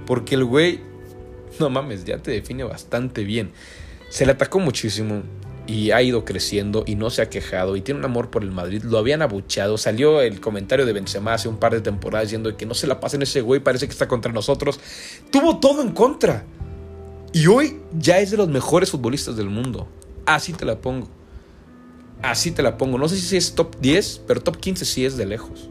Porque 0.04 0.34
el 0.34 0.44
güey, 0.44 0.80
no 1.60 1.70
mames, 1.70 2.04
ya 2.04 2.18
te 2.18 2.32
define 2.32 2.64
bastante 2.64 3.22
bien. 3.22 3.52
Se 4.08 4.26
le 4.26 4.32
atacó 4.32 4.58
muchísimo. 4.58 5.22
Y 5.68 5.90
ha 5.90 6.00
ido 6.00 6.24
creciendo 6.24 6.82
y 6.86 6.94
no 6.94 7.10
se 7.10 7.20
ha 7.20 7.28
quejado 7.28 7.76
y 7.76 7.82
tiene 7.82 8.00
un 8.00 8.06
amor 8.06 8.30
por 8.30 8.42
el 8.42 8.50
Madrid. 8.50 8.82
Lo 8.84 8.96
habían 8.96 9.20
abucheado. 9.20 9.76
Salió 9.76 10.22
el 10.22 10.40
comentario 10.40 10.86
de 10.86 10.94
Benzema 10.94 11.34
hace 11.34 11.46
un 11.46 11.58
par 11.58 11.74
de 11.74 11.82
temporadas 11.82 12.28
diciendo 12.28 12.56
que 12.56 12.64
no 12.64 12.72
se 12.72 12.86
la 12.86 13.00
pasen 13.00 13.20
ese 13.20 13.42
güey, 13.42 13.60
parece 13.60 13.86
que 13.86 13.92
está 13.92 14.08
contra 14.08 14.32
nosotros. 14.32 14.80
Tuvo 15.30 15.60
todo 15.60 15.82
en 15.82 15.92
contra. 15.92 16.46
Y 17.34 17.46
hoy 17.48 17.80
ya 17.92 18.18
es 18.18 18.30
de 18.30 18.38
los 18.38 18.48
mejores 18.48 18.90
futbolistas 18.90 19.36
del 19.36 19.50
mundo. 19.50 19.86
Así 20.24 20.54
te 20.54 20.64
la 20.64 20.80
pongo. 20.80 21.06
Así 22.22 22.50
te 22.50 22.62
la 22.62 22.78
pongo. 22.78 22.96
No 22.96 23.06
sé 23.06 23.16
si 23.16 23.36
es 23.36 23.54
top 23.54 23.76
10, 23.78 24.22
pero 24.26 24.40
top 24.40 24.56
15 24.56 24.86
sí 24.86 25.04
es 25.04 25.18
de 25.18 25.26
lejos. 25.26 25.68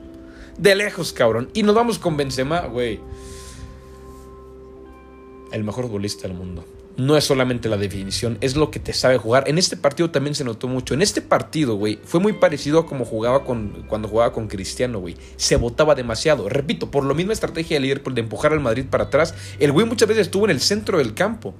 De 0.59 0.75
lejos, 0.75 1.11
cabrón. 1.11 1.49
Y 1.55 1.63
nos 1.63 1.73
vamos 1.73 1.97
con 1.97 2.17
Benzema, 2.17 2.67
güey. 2.67 2.99
El 5.51 5.63
mejor 5.63 5.85
futbolista 5.85 6.27
del 6.27 6.37
mundo 6.37 6.63
no 6.97 7.15
es 7.15 7.23
solamente 7.25 7.69
la 7.69 7.77
definición, 7.77 8.39
es 8.41 8.55
lo 8.55 8.71
que 8.71 8.79
te 8.79 8.91
sabe 8.91 9.17
jugar. 9.17 9.43
En 9.47 9.59
este 9.59 9.77
partido 9.77 10.09
también 10.09 10.33
se 10.33 10.43
notó 10.43 10.67
mucho. 10.67 10.95
En 10.95 11.03
este 11.03 11.21
partido, 11.21 11.75
güey, 11.75 11.99
fue 12.03 12.19
muy 12.19 12.33
parecido 12.33 12.79
a 12.79 12.85
como 12.87 13.05
jugaba 13.05 13.45
con, 13.45 13.85
cuando 13.87 14.07
jugaba 14.07 14.33
con 14.33 14.47
Cristiano, 14.47 14.99
güey. 14.99 15.15
Se 15.35 15.55
botaba 15.57 15.93
demasiado. 15.93 16.49
Repito, 16.49 16.89
por 16.89 17.05
lo 17.05 17.13
misma 17.13 17.33
estrategia 17.33 17.75
de 17.75 17.81
Liverpool 17.81 18.15
de 18.15 18.21
empujar 18.21 18.51
al 18.51 18.59
Madrid 18.59 18.85
para 18.89 19.05
atrás, 19.05 19.35
el 19.59 19.71
güey 19.71 19.85
muchas 19.85 20.07
veces 20.07 20.23
estuvo 20.23 20.45
en 20.45 20.51
el 20.51 20.59
centro 20.59 20.97
del 20.97 21.13
campo. 21.13 21.53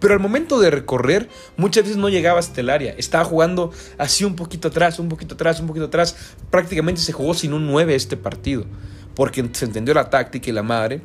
Pero 0.00 0.12
al 0.12 0.20
momento 0.20 0.60
de 0.60 0.70
recorrer, 0.70 1.30
muchas 1.56 1.84
veces 1.84 1.96
no 1.96 2.10
llegaba 2.10 2.38
hasta 2.38 2.60
el 2.60 2.68
área. 2.68 2.92
Estaba 2.98 3.24
jugando 3.24 3.72
así 3.96 4.24
un 4.24 4.36
poquito 4.36 4.68
atrás, 4.68 4.98
un 4.98 5.08
poquito 5.08 5.34
atrás, 5.34 5.60
un 5.60 5.66
poquito 5.66 5.86
atrás. 5.86 6.14
Prácticamente 6.50 7.00
se 7.00 7.12
jugó 7.12 7.32
sin 7.32 7.54
un 7.54 7.66
9 7.66 7.94
este 7.94 8.18
partido. 8.18 8.66
Porque 9.14 9.48
se 9.52 9.64
entendió 9.64 9.94
la 9.94 10.10
táctica 10.10 10.50
y 10.50 10.52
la 10.52 10.62
madre 10.62 11.00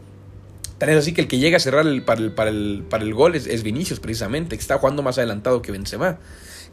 Tan 0.79 0.89
es 0.89 0.95
así 0.95 1.13
que 1.13 1.19
el 1.19 1.27
que 1.27 1.37
llega 1.37 1.57
a 1.57 1.59
cerrar 1.59 1.85
para, 2.03 2.21
el, 2.21 2.31
para, 2.31 2.49
el, 2.49 2.85
para 2.89 3.03
el 3.03 3.13
gol 3.13 3.35
es, 3.35 3.63
Vinicius, 3.63 3.99
precisamente, 3.99 4.55
que 4.55 4.61
está 4.61 4.77
jugando 4.77 5.03
más 5.03 5.17
adelantado 5.17 5.61
que 5.61 5.73
Benzema. 5.73 6.19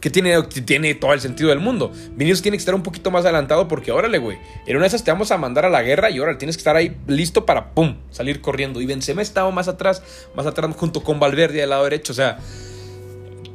Que 0.01 0.11
tiene, 0.11 0.41
tiene 0.43 0.95
todo 0.95 1.13
el 1.13 1.21
sentido 1.21 1.49
del 1.49 1.59
mundo. 1.59 1.91
Vinicius 2.15 2.41
tiene 2.41 2.57
que 2.57 2.61
estar 2.61 2.75
un 2.75 2.83
poquito 2.83 3.11
más 3.11 3.25
adelantado 3.25 3.67
porque, 3.67 3.91
órale, 3.91 4.19
güey, 4.19 4.39
en 4.67 4.77
una 4.77 4.85
de 4.85 4.89
esas 4.89 5.03
te 5.03 5.11
vamos 5.11 5.33
a 5.33 5.39
mandar 5.39 5.65
a 5.65 5.71
la 5.71 5.83
guerra 5.83 6.11
y 6.11 6.19
ahora 6.19 6.39
tienes 6.39 6.57
que 6.57 6.61
estar 6.61 6.77
ahí 6.77 6.97
listo 7.09 7.47
para, 7.47 7.75
pum, 7.75 7.97
salir 8.13 8.41
corriendo. 8.41 8.81
Y 8.81 8.87
Benzema 8.87 9.23
estaba 9.23 9.51
más 9.51 9.67
atrás, 9.67 10.03
más 10.37 10.47
atrás, 10.47 10.73
junto 10.77 11.03
con 11.03 11.19
Valverde 11.19 11.63
al 11.63 11.71
lado 11.71 11.83
derecho. 11.85 12.13
O 12.13 12.17
sea, 12.17 12.39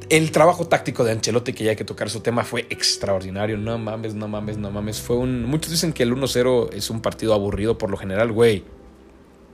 el 0.10 0.32
trabajo 0.32 0.68
táctico 0.68 1.06
de 1.06 1.14
Ancelotti, 1.14 1.54
que 1.54 1.64
ya 1.64 1.70
hay 1.70 1.78
que 1.78 1.86
tocar 1.86 2.10
su 2.10 2.20
tema, 2.20 2.44
fue 2.44 2.66
extraordinario. 2.70 3.58
No 3.58 3.78
mames, 3.78 4.16
no 4.16 4.28
mames, 4.28 4.58
no 4.58 4.70
mames. 4.70 5.00
Fue 5.00 5.16
un. 5.16 5.46
Muchos 5.46 5.72
dicen 5.72 5.94
que 5.94 6.04
el 6.04 6.14
1-0 6.14 6.74
es 6.74 6.90
un 6.90 7.02
partido 7.02 7.34
aburrido 7.34 7.78
por 7.78 7.90
lo 7.90 7.96
general, 7.96 8.34
güey 8.34 8.81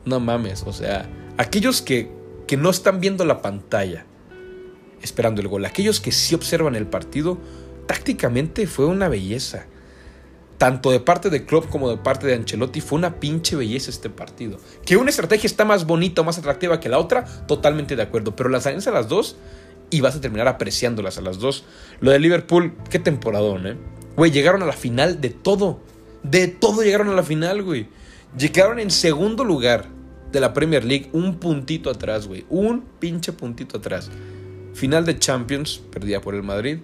no 0.08 0.20
mames, 0.20 0.64
o 0.66 0.74
sea, 0.74 1.10
aquellos 1.38 1.82
que, 1.82 2.12
que 2.48 2.58
no 2.58 2.70
están 2.70 3.00
viendo 3.00 3.26
la 3.26 3.42
pantalla 3.42 4.06
esperando 5.02 5.42
el 5.42 5.48
gol, 5.48 5.66
aquellos 5.66 6.00
que 6.00 6.12
sí 6.12 6.36
observan 6.36 6.76
el 6.76 6.88
partido, 6.88 7.38
tácticamente 7.88 8.68
fue 8.68 8.86
una 8.86 9.08
belleza. 9.08 9.66
Tanto 10.58 10.90
de 10.90 11.00
parte 11.00 11.30
de 11.30 11.46
Klopp 11.46 11.70
como 11.70 11.90
de 11.90 11.98
parte 11.98 12.26
de 12.26 12.34
Ancelotti 12.34 12.82
fue 12.82 12.98
una 12.98 13.20
pinche 13.20 13.56
belleza 13.56 13.92
este 13.92 14.10
partido. 14.10 14.58
Que 14.86 14.98
una 14.98 15.12
estrategia 15.12 15.46
está 15.46 15.66
más 15.66 15.86
bonita 15.86 16.22
o 16.22 16.26
más 16.26 16.40
atractiva 16.40 16.80
que 16.80 16.90
la 16.90 16.98
otra, 16.98 17.26
totalmente 17.46 17.96
de 17.96 18.02
acuerdo. 18.02 18.36
Pero 18.36 18.50
las 18.50 18.66
alianzas 18.66 18.92
a 18.92 18.96
las 18.98 19.08
dos 19.08 19.38
y 19.92 20.02
vas 20.02 20.16
a 20.16 20.22
terminar 20.22 20.48
apreciándolas 20.48 21.20
a 21.20 21.22
las 21.22 21.38
dos. 21.38 21.64
Lo 22.00 22.10
de 22.10 22.20
Liverpool, 22.20 22.74
qué 22.90 22.98
temporadón, 22.98 23.68
¿eh? 23.68 23.78
Güey, 24.16 24.32
llegaron 24.32 24.64
a 24.64 24.66
la 24.66 24.74
final 24.74 25.22
de 25.22 25.30
todo. 25.30 25.80
De 26.24 26.48
todo 26.48 26.82
llegaron 26.82 27.10
a 27.10 27.14
la 27.14 27.24
final, 27.24 27.62
güey. 27.62 27.88
Llegaron 28.36 28.80
en 28.80 28.90
segundo 28.90 29.44
lugar 29.44 29.86
de 30.32 30.40
la 30.40 30.54
Premier 30.54 30.84
League, 30.84 31.10
un 31.14 31.36
puntito 31.36 31.90
atrás, 31.90 32.28
güey. 32.28 32.46
Un 32.50 32.84
pinche 33.00 33.32
puntito 33.34 33.78
atrás. 33.78 34.10
Final 34.74 35.06
de 35.06 35.18
Champions, 35.18 35.82
perdida 35.92 36.22
por 36.22 36.36
el 36.36 36.44
Madrid. 36.44 36.80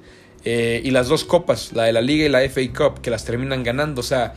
Eh, 0.45 0.81
y 0.83 0.91
las 0.91 1.07
dos 1.07 1.23
copas, 1.23 1.71
la 1.73 1.83
de 1.83 1.93
la 1.93 2.01
Liga 2.01 2.25
y 2.25 2.29
la 2.29 2.41
FA 2.49 2.61
Cup, 2.75 3.01
que 3.01 3.09
las 3.09 3.25
terminan 3.25 3.63
ganando. 3.63 4.01
O 4.01 4.03
sea, 4.03 4.35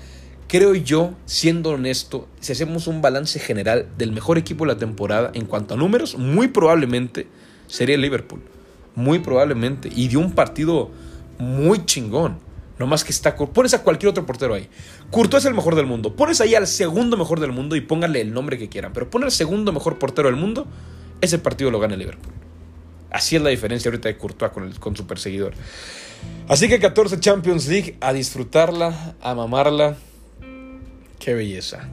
creo 0.49 0.75
yo, 0.75 1.15
siendo 1.25 1.71
honesto, 1.71 2.29
si 2.41 2.53
hacemos 2.53 2.87
un 2.87 3.03
balance 3.03 3.39
general 3.39 3.89
del 3.99 4.13
mejor 4.13 4.39
equipo 4.39 4.65
de 4.65 4.75
la 4.75 4.79
temporada 4.79 5.31
en 5.35 5.47
cuanto 5.47 5.75
a 5.75 5.77
números, 5.77 6.17
muy 6.17 6.49
probablemente 6.49 7.27
sería 7.67 7.95
el 7.95 8.03
Liverpool. 8.03 8.41
Muy 8.95 9.19
probablemente. 9.19 9.91
Y 9.95 10.09
dio 10.09 10.21
un 10.21 10.33
partido 10.33 10.91
muy 11.39 11.85
chingón. 11.85 12.39
No 12.79 12.87
más 12.87 13.05
que 13.05 13.13
está. 13.13 13.35
Pones 13.35 13.75
a 13.75 13.83
cualquier 13.83 14.11
otro 14.11 14.27
portero 14.27 14.55
ahí. 14.55 14.69
Courtois 15.11 15.45
es 15.45 15.49
el 15.49 15.55
mejor 15.55 15.75
del 15.75 15.87
mundo. 15.87 16.15
Pones 16.15 16.41
ahí 16.41 16.55
al 16.55 16.67
segundo 16.67 17.17
mejor 17.17 17.41
del 17.41 17.53
mundo 17.53 17.77
y 17.77 17.81
pónganle 17.81 18.21
el 18.21 18.35
nombre 18.35 18.59
que 18.59 18.69
quieran. 18.69 18.93
Pero 18.93 19.09
pon 19.09 19.25
el 19.25 19.31
segundo 19.31 19.73
mejor 19.73 19.99
portero 19.99 20.29
del 20.29 20.37
mundo. 20.37 20.67
Ese 21.21 21.39
partido 21.39 21.71
lo 21.71 21.81
gana 21.81 21.95
el 21.95 22.01
Liverpool. 22.01 22.33
Así 23.11 23.37
es 23.37 23.43
la 23.43 23.51
diferencia 23.51 23.89
ahorita 23.89 24.09
de 24.09 24.19
Courtois 24.19 24.53
con, 24.53 24.71
con 24.73 24.97
su 24.97 25.07
perseguidor. 25.07 25.55
Así 26.49 26.69
que 26.69 26.79
14 26.79 27.19
Champions 27.19 27.67
League. 27.67 27.97
A 28.01 28.13
disfrutarla, 28.13 29.15
a 29.23 29.35
mamarla. 29.35 29.97
Qué 31.19 31.35
belleza. 31.35 31.89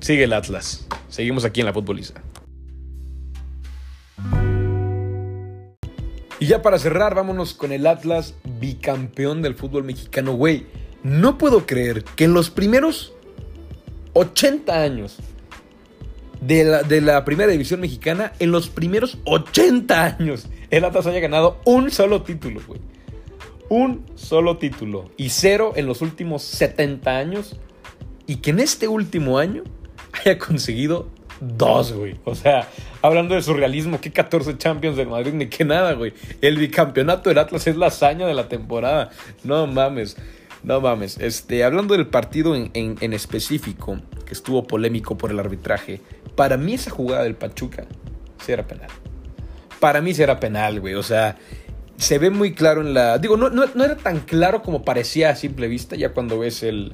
Sigue 0.00 0.24
el 0.24 0.32
Atlas. 0.32 0.86
Seguimos 1.08 1.44
aquí 1.44 1.60
en 1.60 1.66
la 1.66 1.72
futbolista. 1.72 2.22
Y 6.40 6.46
ya 6.46 6.62
para 6.62 6.78
cerrar, 6.78 7.14
vámonos 7.14 7.52
con 7.52 7.70
el 7.70 7.86
Atlas 7.86 8.34
bicampeón 8.58 9.42
del 9.42 9.54
fútbol 9.54 9.84
mexicano. 9.84 10.32
Güey, 10.32 10.66
no 11.02 11.36
puedo 11.36 11.66
creer 11.66 12.02
que 12.02 12.24
en 12.24 12.32
los 12.32 12.48
primeros 12.48 13.12
80 14.14 14.82
años 14.82 15.18
de 16.40 16.64
la, 16.64 16.82
de 16.82 17.02
la, 17.02 17.26
primera 17.26 17.52
división 17.52 17.80
mexicana, 17.80 18.32
en 18.38 18.52
los 18.52 18.70
primeros 18.70 19.18
80 19.24 20.02
años, 20.18 20.48
el 20.70 20.86
Atlas 20.86 21.06
haya 21.06 21.20
ganado 21.20 21.60
un 21.66 21.90
solo 21.90 22.22
título, 22.22 22.62
güey. 22.66 22.80
Un 23.68 24.06
solo 24.14 24.56
título. 24.56 25.10
Y 25.18 25.28
cero 25.28 25.74
en 25.76 25.84
los 25.84 26.00
últimos 26.00 26.42
70 26.42 27.18
años. 27.18 27.56
Y 28.26 28.36
que 28.36 28.50
en 28.50 28.60
este 28.60 28.88
último 28.88 29.38
año 29.38 29.62
haya 30.12 30.38
conseguido 30.38 31.10
dos, 31.40 31.92
güey. 31.92 32.16
O 32.24 32.34
sea, 32.34 32.68
hablando 33.02 33.34
de 33.34 33.42
surrealismo, 33.42 34.00
que 34.00 34.10
14 34.10 34.58
Champions 34.58 34.96
del 34.96 35.08
Madrid, 35.08 35.32
ni 35.32 35.48
que 35.48 35.64
nada, 35.64 35.92
güey. 35.94 36.12
El 36.40 36.58
bicampeonato 36.58 37.28
del 37.28 37.38
Atlas 37.38 37.66
es 37.66 37.76
la 37.76 37.86
hazaña 37.86 38.26
de 38.26 38.34
la 38.34 38.48
temporada. 38.48 39.10
No 39.44 39.66
mames. 39.66 40.16
No 40.62 40.80
mames. 40.80 41.18
Este, 41.18 41.64
hablando 41.64 41.94
del 41.94 42.06
partido 42.06 42.54
en, 42.54 42.70
en, 42.74 43.12
específico, 43.12 43.98
que 44.26 44.34
estuvo 44.34 44.66
polémico 44.66 45.16
por 45.16 45.30
el 45.30 45.38
arbitraje, 45.38 46.00
para 46.36 46.56
mí 46.56 46.74
esa 46.74 46.90
jugada 46.90 47.24
del 47.24 47.34
Pachuca 47.34 47.86
sí 48.44 48.52
era 48.52 48.66
penal. 48.66 48.88
Para 49.78 50.02
mí 50.02 50.12
sí 50.12 50.22
era 50.22 50.38
penal, 50.38 50.80
güey. 50.80 50.94
O 50.94 51.02
sea, 51.02 51.36
se 51.96 52.18
ve 52.18 52.30
muy 52.30 52.54
claro 52.54 52.82
en 52.82 52.92
la. 52.92 53.18
Digo, 53.18 53.36
no, 53.36 53.48
no, 53.48 53.84
era 53.84 53.96
tan 53.96 54.20
claro 54.20 54.62
como 54.62 54.84
parecía 54.84 55.30
a 55.30 55.36
simple 55.36 55.68
vista. 55.68 55.96
Ya 55.96 56.10
cuando 56.10 56.38
ves 56.38 56.62
el, 56.62 56.92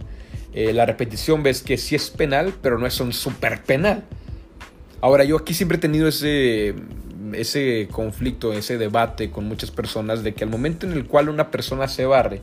eh, 0.53 0.73
la 0.73 0.87
repetición, 0.87 1.43
ves 1.43 1.63
que 1.63 1.77
sí 1.77 1.97
es 1.97 2.11
penal, 2.11 2.55
pero 2.63 2.79
no 2.79 2.87
es 2.87 3.01
un 3.01 3.13
super 3.13 3.63
penal. 3.63 4.05
Ahora, 5.01 5.25
yo 5.25 5.37
aquí 5.37 5.55
siempre 5.55 5.77
he 5.77 5.81
tenido 5.81 6.09
ese, 6.09 6.75
ese 7.33 7.89
conflicto, 7.91 8.53
ese 8.53 8.79
debate 8.79 9.31
con 9.31 9.47
muchas 9.47 9.71
personas 9.71 10.23
de 10.23 10.35
que 10.35 10.45
al 10.45 10.51
momento 10.51 10.87
en 10.87 10.93
el 10.93 11.07
cual 11.07 11.29
una 11.29 11.51
persona 11.51 11.89
se 11.89 12.07
barre 12.07 12.43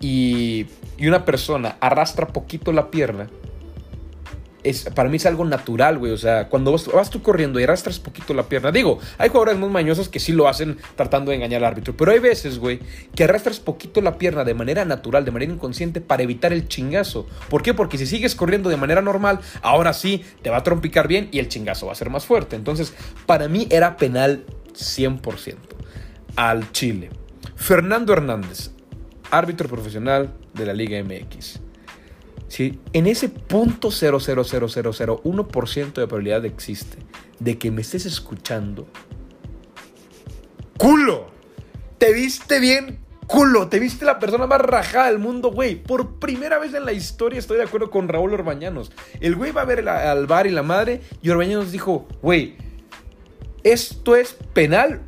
y, 0.00 0.66
y 0.98 1.06
una 1.06 1.24
persona 1.24 1.76
arrastra 1.80 2.28
poquito 2.28 2.72
la 2.72 2.90
pierna, 2.90 3.28
para 4.94 5.08
mí 5.08 5.16
es 5.16 5.26
algo 5.26 5.44
natural, 5.44 5.98
güey. 5.98 6.12
O 6.12 6.16
sea, 6.16 6.48
cuando 6.48 6.72
vas, 6.72 7.10
tú 7.10 7.22
corriendo 7.22 7.60
y 7.60 7.64
arrastras 7.64 7.98
poquito 7.98 8.34
la 8.34 8.44
pierna. 8.44 8.72
Digo, 8.72 8.98
hay 9.18 9.28
jugadores 9.28 9.56
muy 9.58 9.68
mañosos 9.68 10.08
que 10.08 10.20
sí 10.20 10.32
lo 10.32 10.48
hacen 10.48 10.78
tratando 10.96 11.30
de 11.30 11.36
engañar 11.36 11.62
al 11.62 11.72
árbitro. 11.72 11.96
Pero 11.96 12.12
hay 12.12 12.18
veces, 12.18 12.58
güey, 12.58 12.80
que 13.14 13.24
arrastras 13.24 13.60
poquito 13.60 14.00
la 14.00 14.18
pierna 14.18 14.44
de 14.44 14.54
manera 14.54 14.84
natural, 14.84 15.24
de 15.24 15.30
manera 15.30 15.52
inconsciente, 15.52 16.00
para 16.00 16.22
evitar 16.22 16.52
el 16.52 16.68
chingazo. 16.68 17.26
¿Por 17.48 17.62
qué? 17.62 17.74
Porque 17.74 17.98
si 17.98 18.06
sigues 18.06 18.34
corriendo 18.34 18.68
de 18.68 18.76
manera 18.76 19.02
normal, 19.02 19.40
ahora 19.62 19.92
sí 19.92 20.24
te 20.42 20.50
va 20.50 20.58
a 20.58 20.62
trompicar 20.62 21.08
bien 21.08 21.28
y 21.32 21.38
el 21.38 21.48
chingazo 21.48 21.86
va 21.86 21.92
a 21.92 21.96
ser 21.96 22.10
más 22.10 22.26
fuerte. 22.26 22.56
Entonces, 22.56 22.92
para 23.26 23.48
mí 23.48 23.66
era 23.70 23.96
penal 23.96 24.44
100% 24.74 25.56
al 26.36 26.70
Chile. 26.72 27.10
Fernando 27.56 28.12
Hernández, 28.12 28.70
árbitro 29.30 29.68
profesional 29.68 30.32
de 30.54 30.66
la 30.66 30.72
Liga 30.72 31.02
MX. 31.02 31.67
Si 32.48 32.80
en 32.92 33.06
ese 33.06 33.28
punto 33.28 33.88
0.00001% 33.88 35.92
de 35.92 36.06
probabilidad 36.06 36.44
existe 36.44 36.98
de 37.38 37.58
que 37.58 37.70
me 37.70 37.82
estés 37.82 38.06
escuchando, 38.06 38.88
culo, 40.78 41.26
te 41.98 42.12
viste 42.12 42.58
bien, 42.58 43.00
culo, 43.26 43.68
te 43.68 43.78
viste 43.78 44.04
la 44.04 44.18
persona 44.18 44.46
más 44.46 44.62
rajada 44.62 45.08
del 45.08 45.18
mundo, 45.18 45.52
güey. 45.52 45.82
Por 45.82 46.18
primera 46.18 46.58
vez 46.58 46.72
en 46.72 46.86
la 46.86 46.92
historia 46.92 47.38
estoy 47.38 47.58
de 47.58 47.64
acuerdo 47.64 47.90
con 47.90 48.08
Raúl 48.08 48.32
Orbañanos. 48.32 48.90
El 49.20 49.36
güey 49.36 49.52
va 49.52 49.60
a 49.60 49.66
ver 49.66 49.86
al 49.86 50.26
bar 50.26 50.46
y 50.46 50.50
la 50.50 50.62
madre 50.62 51.02
y 51.20 51.28
Orbañanos 51.28 51.70
dijo, 51.70 52.08
güey, 52.22 52.56
esto 53.62 54.16
es 54.16 54.36
penal 54.54 55.02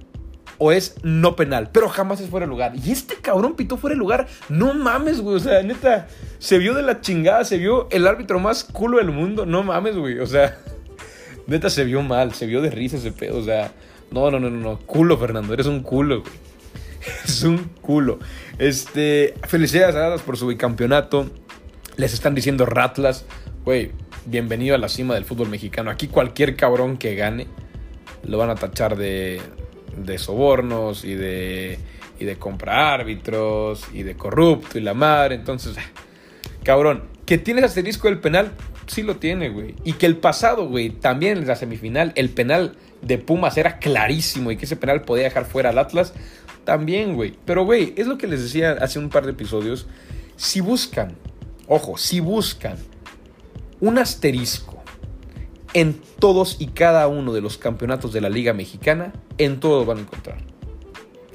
o 0.63 0.73
es 0.73 0.95
no 1.03 1.37
penal, 1.37 1.71
pero 1.73 1.89
jamás 1.89 2.21
es 2.21 2.29
fuera 2.29 2.45
de 2.45 2.51
lugar. 2.51 2.73
Y 2.77 2.93
este 2.93 3.17
cabrón 3.17 3.57
pitó 3.57 3.79
fuera 3.79 3.95
de 3.95 3.99
lugar. 3.99 4.29
No 4.51 4.75
mames, 4.75 5.23
güey. 5.23 5.37
O 5.37 5.41
sea, 5.41 5.63
neta, 5.63 6.07
se 6.39 6.59
vio 6.59 6.75
de 6.75 6.83
la 6.83 7.01
chingada, 7.01 7.45
se 7.45 7.57
vio 7.57 7.89
el 7.91 8.07
árbitro 8.07 8.39
más 8.39 8.65
culo 8.65 8.99
del 8.99 9.11
mundo. 9.11 9.47
No 9.47 9.63
mames, 9.63 9.97
güey. 9.97 10.19
O 10.19 10.27
sea, 10.27 10.59
neta 11.47 11.71
se 11.71 11.85
vio 11.85 12.03
mal, 12.03 12.35
se 12.35 12.45
vio 12.45 12.61
de 12.61 12.71
risa 12.71 12.99
ese 12.99 13.11
pedo. 13.11 13.39
O 13.39 13.43
sea, 13.43 13.73
no, 14.11 14.31
no, 14.31 14.39
no, 14.39 14.51
no, 14.51 14.59
no. 14.59 14.79
Culo, 14.81 15.17
Fernando, 15.17 15.55
eres 15.55 15.65
un 15.65 15.81
culo, 15.81 16.21
güey. 16.21 16.33
es 17.25 17.43
un 17.43 17.71
culo. 17.81 18.19
Este, 18.59 19.33
felicidades 19.49 19.97
a 19.97 20.05
Atlas 20.05 20.21
por 20.21 20.37
su 20.37 20.47
bicampeonato. 20.47 21.31
Les 21.97 22.13
están 22.13 22.35
diciendo 22.35 22.67
Ratlas, 22.67 23.25
güey, 23.65 23.93
bienvenido 24.27 24.75
a 24.75 24.79
la 24.79 24.91
cima 24.91 25.15
del 25.15 25.25
fútbol 25.25 25.49
mexicano. 25.49 25.91
Aquí 25.91 26.07
cualquier 26.07 26.55
cabrón 26.55 26.99
que 26.99 27.15
gane 27.15 27.47
lo 28.25 28.37
van 28.37 28.51
a 28.51 28.57
tachar 28.57 28.99
de, 28.99 29.41
de 29.97 30.19
sobornos 30.19 31.05
y 31.05 31.15
de, 31.15 31.79
y 32.19 32.25
de 32.25 32.37
compra 32.37 32.95
árbitros 32.95 33.87
y 33.93 34.03
de 34.03 34.17
corrupto 34.17 34.79
y 34.79 34.83
la 34.83 34.95
madre. 34.95 35.35
Entonces, 35.35 35.77
cabrón, 36.63 37.05
que 37.27 37.39
tienes 37.39 37.65
asterisco 37.65 38.09
del 38.09 38.19
penal, 38.19 38.53
sí 38.87 39.03
lo 39.03 39.17
tiene, 39.17 39.49
güey. 39.49 39.75
Y 39.85 39.95
que 39.95 40.07
el 40.07 40.17
pasado, 40.17 40.69
güey, 40.69 40.91
también 40.91 41.39
en 41.39 41.47
la 41.47 41.57
semifinal, 41.57 42.13
el 42.17 42.31
penal 42.31 42.77
de 43.03 43.19
Pumas 43.19 43.57
era 43.57 43.79
clarísimo 43.79 44.51
y 44.51 44.57
que 44.57 44.65
ese 44.65 44.77
penal 44.77 45.03
podía 45.03 45.25
dejar 45.25 45.45
fuera 45.45 45.71
al 45.71 45.79
Atlas, 45.79 46.13
también, 46.65 47.15
güey. 47.15 47.35
Pero, 47.45 47.65
güey, 47.65 47.95
es 47.97 48.07
lo 48.07 48.19
que 48.19 48.27
les 48.27 48.43
decía 48.43 48.73
hace 48.81 48.99
un 48.99 49.09
par 49.09 49.25
de 49.25 49.33
episodios. 49.33 49.87
Si 50.37 50.61
buscan, 50.61 51.17
ojo, 51.67 51.97
si 51.97 52.21
buscan 52.21 52.77
un 53.81 53.99
asterisco 53.99 54.80
en 55.75 56.01
todos 56.19 56.57
y 56.61 56.69
cada 56.69 57.07
uno 57.09 57.33
de 57.33 57.41
los 57.41 57.59
campeonatos 57.59 58.13
de 58.13 58.21
la 58.21 58.29
Liga 58.29 58.53
Mexicana, 58.53 59.13
en 59.39 59.61
todos 59.61 59.87
van 59.87 59.99
a 59.99 60.01
encontrar. 60.03 60.39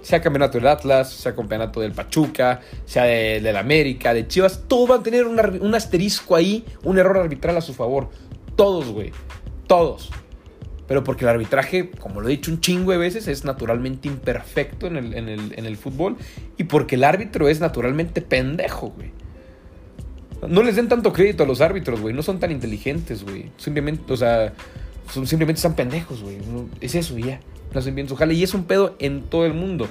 Sea 0.02 0.22
campeonato 0.22 0.58
del 0.58 0.68
Atlas, 0.68 1.10
sea 1.12 1.36
campeonato 1.36 1.82
del 1.82 1.92
Pachuca, 1.92 2.62
sea 2.86 3.04
del 3.04 3.56
América, 3.58 4.14
de 4.14 4.28
Chivas, 4.28 4.64
todos 4.68 4.90
van 4.90 5.00
a 5.00 5.04
tener 5.04 5.26
un 5.26 5.76
asterisco 5.76 6.36
ahí, 6.36 6.64
un 6.84 7.00
error 7.00 7.18
arbitral 7.18 7.58
a 7.58 7.62
su 7.62 7.74
favor. 7.74 8.10
Todos, 8.56 8.90
güey. 8.92 9.12
Todos. 9.68 10.12
Pero 10.88 11.04
porque 11.04 11.26
el 11.26 11.30
arbitraje, 11.30 11.90
como 11.90 12.22
lo 12.22 12.28
he 12.28 12.32
dicho 12.32 12.52
un 12.52 12.62
chingo 12.62 12.92
de 12.92 12.98
veces, 12.98 13.28
es 13.28 13.44
naturalmente 13.44 14.08
imperfecto 14.08 14.86
en 14.88 14.98
el, 14.98 15.14
en 15.16 15.66
el, 15.66 15.78
fútbol. 15.78 16.18
Y 16.58 16.66
porque 16.66 16.96
el 16.96 17.04
árbitro 17.04 17.50
es 17.50 17.60
naturalmente 17.60 18.22
pendejo, 18.22 18.90
güey. 18.90 19.12
No 20.48 20.64
les 20.64 20.76
den 20.76 20.88
tanto 20.90 21.14
crédito 21.14 21.44
a 21.44 21.48
los 21.48 21.62
árbitros, 21.62 22.02
güey. 22.02 22.14
No 22.14 22.24
son 22.24 22.40
tan 22.40 22.52
inteligentes, 22.52 23.24
güey. 23.24 23.52
Simplemente, 23.58 24.12
o 24.12 24.18
sea, 24.18 24.54
son, 25.12 25.28
simplemente 25.28 25.60
están 25.60 25.76
pendejos, 25.76 26.22
güey. 26.22 26.38
es 26.82 26.96
eso, 26.96 27.18
ya. 27.18 27.40
No 27.74 27.80
hacen 27.80 27.96
bien 27.96 28.08
su 28.08 28.16
jale. 28.16 28.34
Y 28.34 28.44
es 28.44 28.54
un 28.54 28.66
pedo 28.66 28.96
en 29.00 29.24
todo 29.24 29.46
el 29.46 29.54
mundo. 29.54 29.88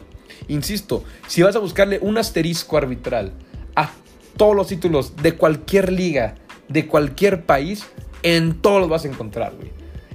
Insisto, 0.49 1.05
si 1.27 1.43
vas 1.43 1.57
a 1.57 1.59
buscarle 1.59 1.99
un 2.01 2.19
asterisco 2.19 2.77
arbitral 2.77 3.33
a 3.77 3.91
todos 4.37 4.55
los 4.55 4.69
títulos 4.69 5.17
de 5.17 5.33
cualquier 5.33 5.93
liga, 5.93 6.35
de 6.69 6.87
cualquier 6.87 7.45
país, 7.45 7.87
en 8.23 8.61
todos 8.61 8.81
los 8.81 8.89
vas 8.89 9.05
a 9.05 9.09
encontrar, 9.09 9.55
güey. 9.57 9.71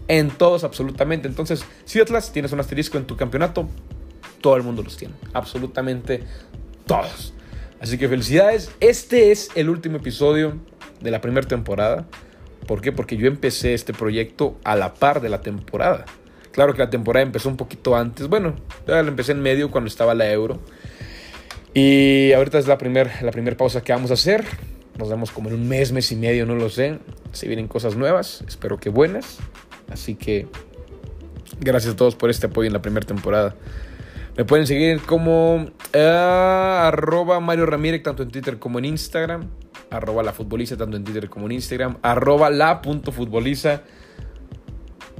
En 0.08 0.30
todos, 0.30 0.64
absolutamente. 0.64 1.28
Entonces, 1.28 1.64
si 1.86 2.00
Atlas 2.00 2.32
tienes 2.32 2.52
un 2.52 2.60
asterisco 2.60 2.98
en 2.98 3.06
tu 3.06 3.16
campeonato, 3.16 3.68
todo 4.42 4.56
el 4.58 4.64
mundo 4.64 4.82
los 4.84 4.98
tiene. 4.98 5.14
Absolutamente 5.34 6.24
todos. 6.86 7.34
Así 7.80 7.98
que 7.98 8.10
felicidades. 8.10 8.72
Este 8.80 9.32
es 9.32 9.50
el 9.56 9.70
último 9.70 9.98
episodio 9.98 10.58
de 11.02 11.12
la 11.12 11.22
primera 11.22 11.48
temporada. 11.48 12.06
¿Por 12.68 12.82
qué? 12.82 12.92
Porque 12.92 13.18
yo 13.18 13.28
empecé 13.28 13.74
este 13.74 13.94
proyecto 13.94 14.58
a 14.64 14.76
la 14.76 14.94
par 14.94 15.22
de 15.22 15.30
la 15.30 15.42
temporada. 15.42 16.06
Claro 16.52 16.74
que 16.74 16.80
la 16.80 16.90
temporada 16.90 17.26
empezó 17.26 17.48
un 17.48 17.58
poquito 17.58 17.96
antes. 17.96 18.28
Bueno, 18.28 18.56
ya 18.86 19.02
la 19.02 19.08
empecé 19.08 19.32
en 19.32 19.42
medio 19.42 19.72
cuando 19.72 19.88
estaba 19.88 20.14
la 20.14 20.30
Euro. 20.32 20.60
Y 21.74 22.34
ahorita 22.34 22.60
es 22.60 22.68
la 22.68 22.78
primera 22.78 23.12
la 23.22 23.32
primer 23.32 23.56
pausa 23.56 23.82
que 23.82 23.94
vamos 23.94 24.12
a 24.12 24.16
hacer. 24.16 24.44
Nos 24.98 25.10
vemos 25.10 25.32
como 25.32 25.48
en 25.50 25.56
un 25.56 25.70
mes, 25.70 25.94
mes 25.94 26.12
y 26.12 26.18
medio, 26.18 26.46
no 26.46 26.56
lo 26.56 26.70
sé. 26.70 27.00
Si 27.32 27.48
vienen 27.48 27.70
cosas 27.70 27.96
nuevas, 27.96 28.44
espero 28.48 28.78
que 28.78 28.90
buenas. 28.90 29.38
Así 29.90 30.16
que 30.16 30.48
gracias 31.62 31.94
a 31.94 31.96
todos 31.96 32.16
por 32.16 32.30
este 32.30 32.48
apoyo 32.48 32.68
en 32.68 32.74
la 32.74 32.82
primera 32.82 33.06
temporada. 33.06 33.56
Me 34.40 34.46
pueden 34.46 34.66
seguir 34.66 35.02
como 35.02 35.56
uh, 35.56 37.42
Mario 37.42 37.66
Ramírez, 37.66 38.04
tanto 38.04 38.24
en 38.24 38.32
Twitter 38.32 38.58
como 38.58 38.80
en 38.80 38.86
Instagram. 38.86 39.50
Arroba 39.90 40.24
la 40.24 40.32
futboliza, 40.32 40.78
tanto 40.78 40.96
en 40.96 41.04
Twitter 41.04 41.30
como 41.30 41.48
en 41.48 41.52
Instagram. 41.52 41.98
Arroba 42.04 42.50
la. 42.50 42.82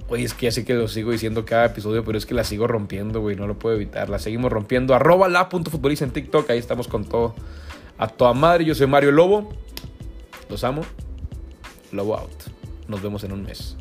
Oye, 0.08 0.24
es 0.24 0.34
que 0.34 0.46
ya 0.46 0.54
sé 0.54 0.64
que 0.64 0.74
lo 0.74 0.88
sigo 0.88 1.12
diciendo 1.12 1.44
cada 1.44 1.66
episodio, 1.66 2.06
pero 2.06 2.18
es 2.18 2.26
que 2.26 2.34
la 2.34 2.46
sigo 2.46 2.66
rompiendo, 2.66 3.20
güey. 3.20 3.36
No 3.36 3.46
lo 3.46 3.60
puedo 3.60 3.76
evitar. 3.76 4.08
La 4.08 4.20
seguimos 4.20 4.54
rompiendo. 4.54 4.96
Arroba 4.96 5.28
la 5.28 5.50
en 5.52 6.12
TikTok. 6.12 6.50
Ahí 6.50 6.58
estamos 6.58 6.88
con 6.88 7.04
todo. 7.04 7.36
A 7.98 8.08
toda 8.08 8.32
madre. 8.34 8.64
Yo 8.64 8.74
soy 8.74 8.88
Mario 8.88 9.12
Lobo. 9.12 9.50
Los 10.50 10.64
amo. 10.64 10.84
Lobo 11.92 12.16
out. 12.16 12.44
Nos 12.88 13.02
vemos 13.02 13.26
en 13.26 13.34
un 13.34 13.44
mes. 13.44 13.76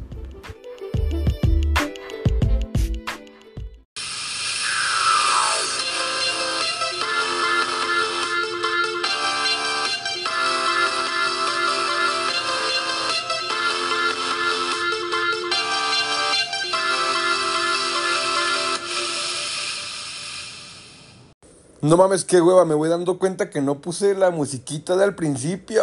No 21.88 21.96
mames, 21.96 22.26
qué 22.26 22.38
hueva, 22.38 22.66
me 22.66 22.74
voy 22.74 22.90
dando 22.90 23.18
cuenta 23.18 23.48
que 23.48 23.62
no 23.62 23.80
puse 23.80 24.14
la 24.14 24.28
musiquita 24.28 24.94
del 24.94 25.14
principio. 25.14 25.82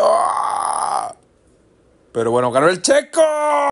Pero 2.12 2.30
bueno, 2.30 2.52
ganó 2.52 2.70
el 2.70 2.84
checo. 2.84 3.24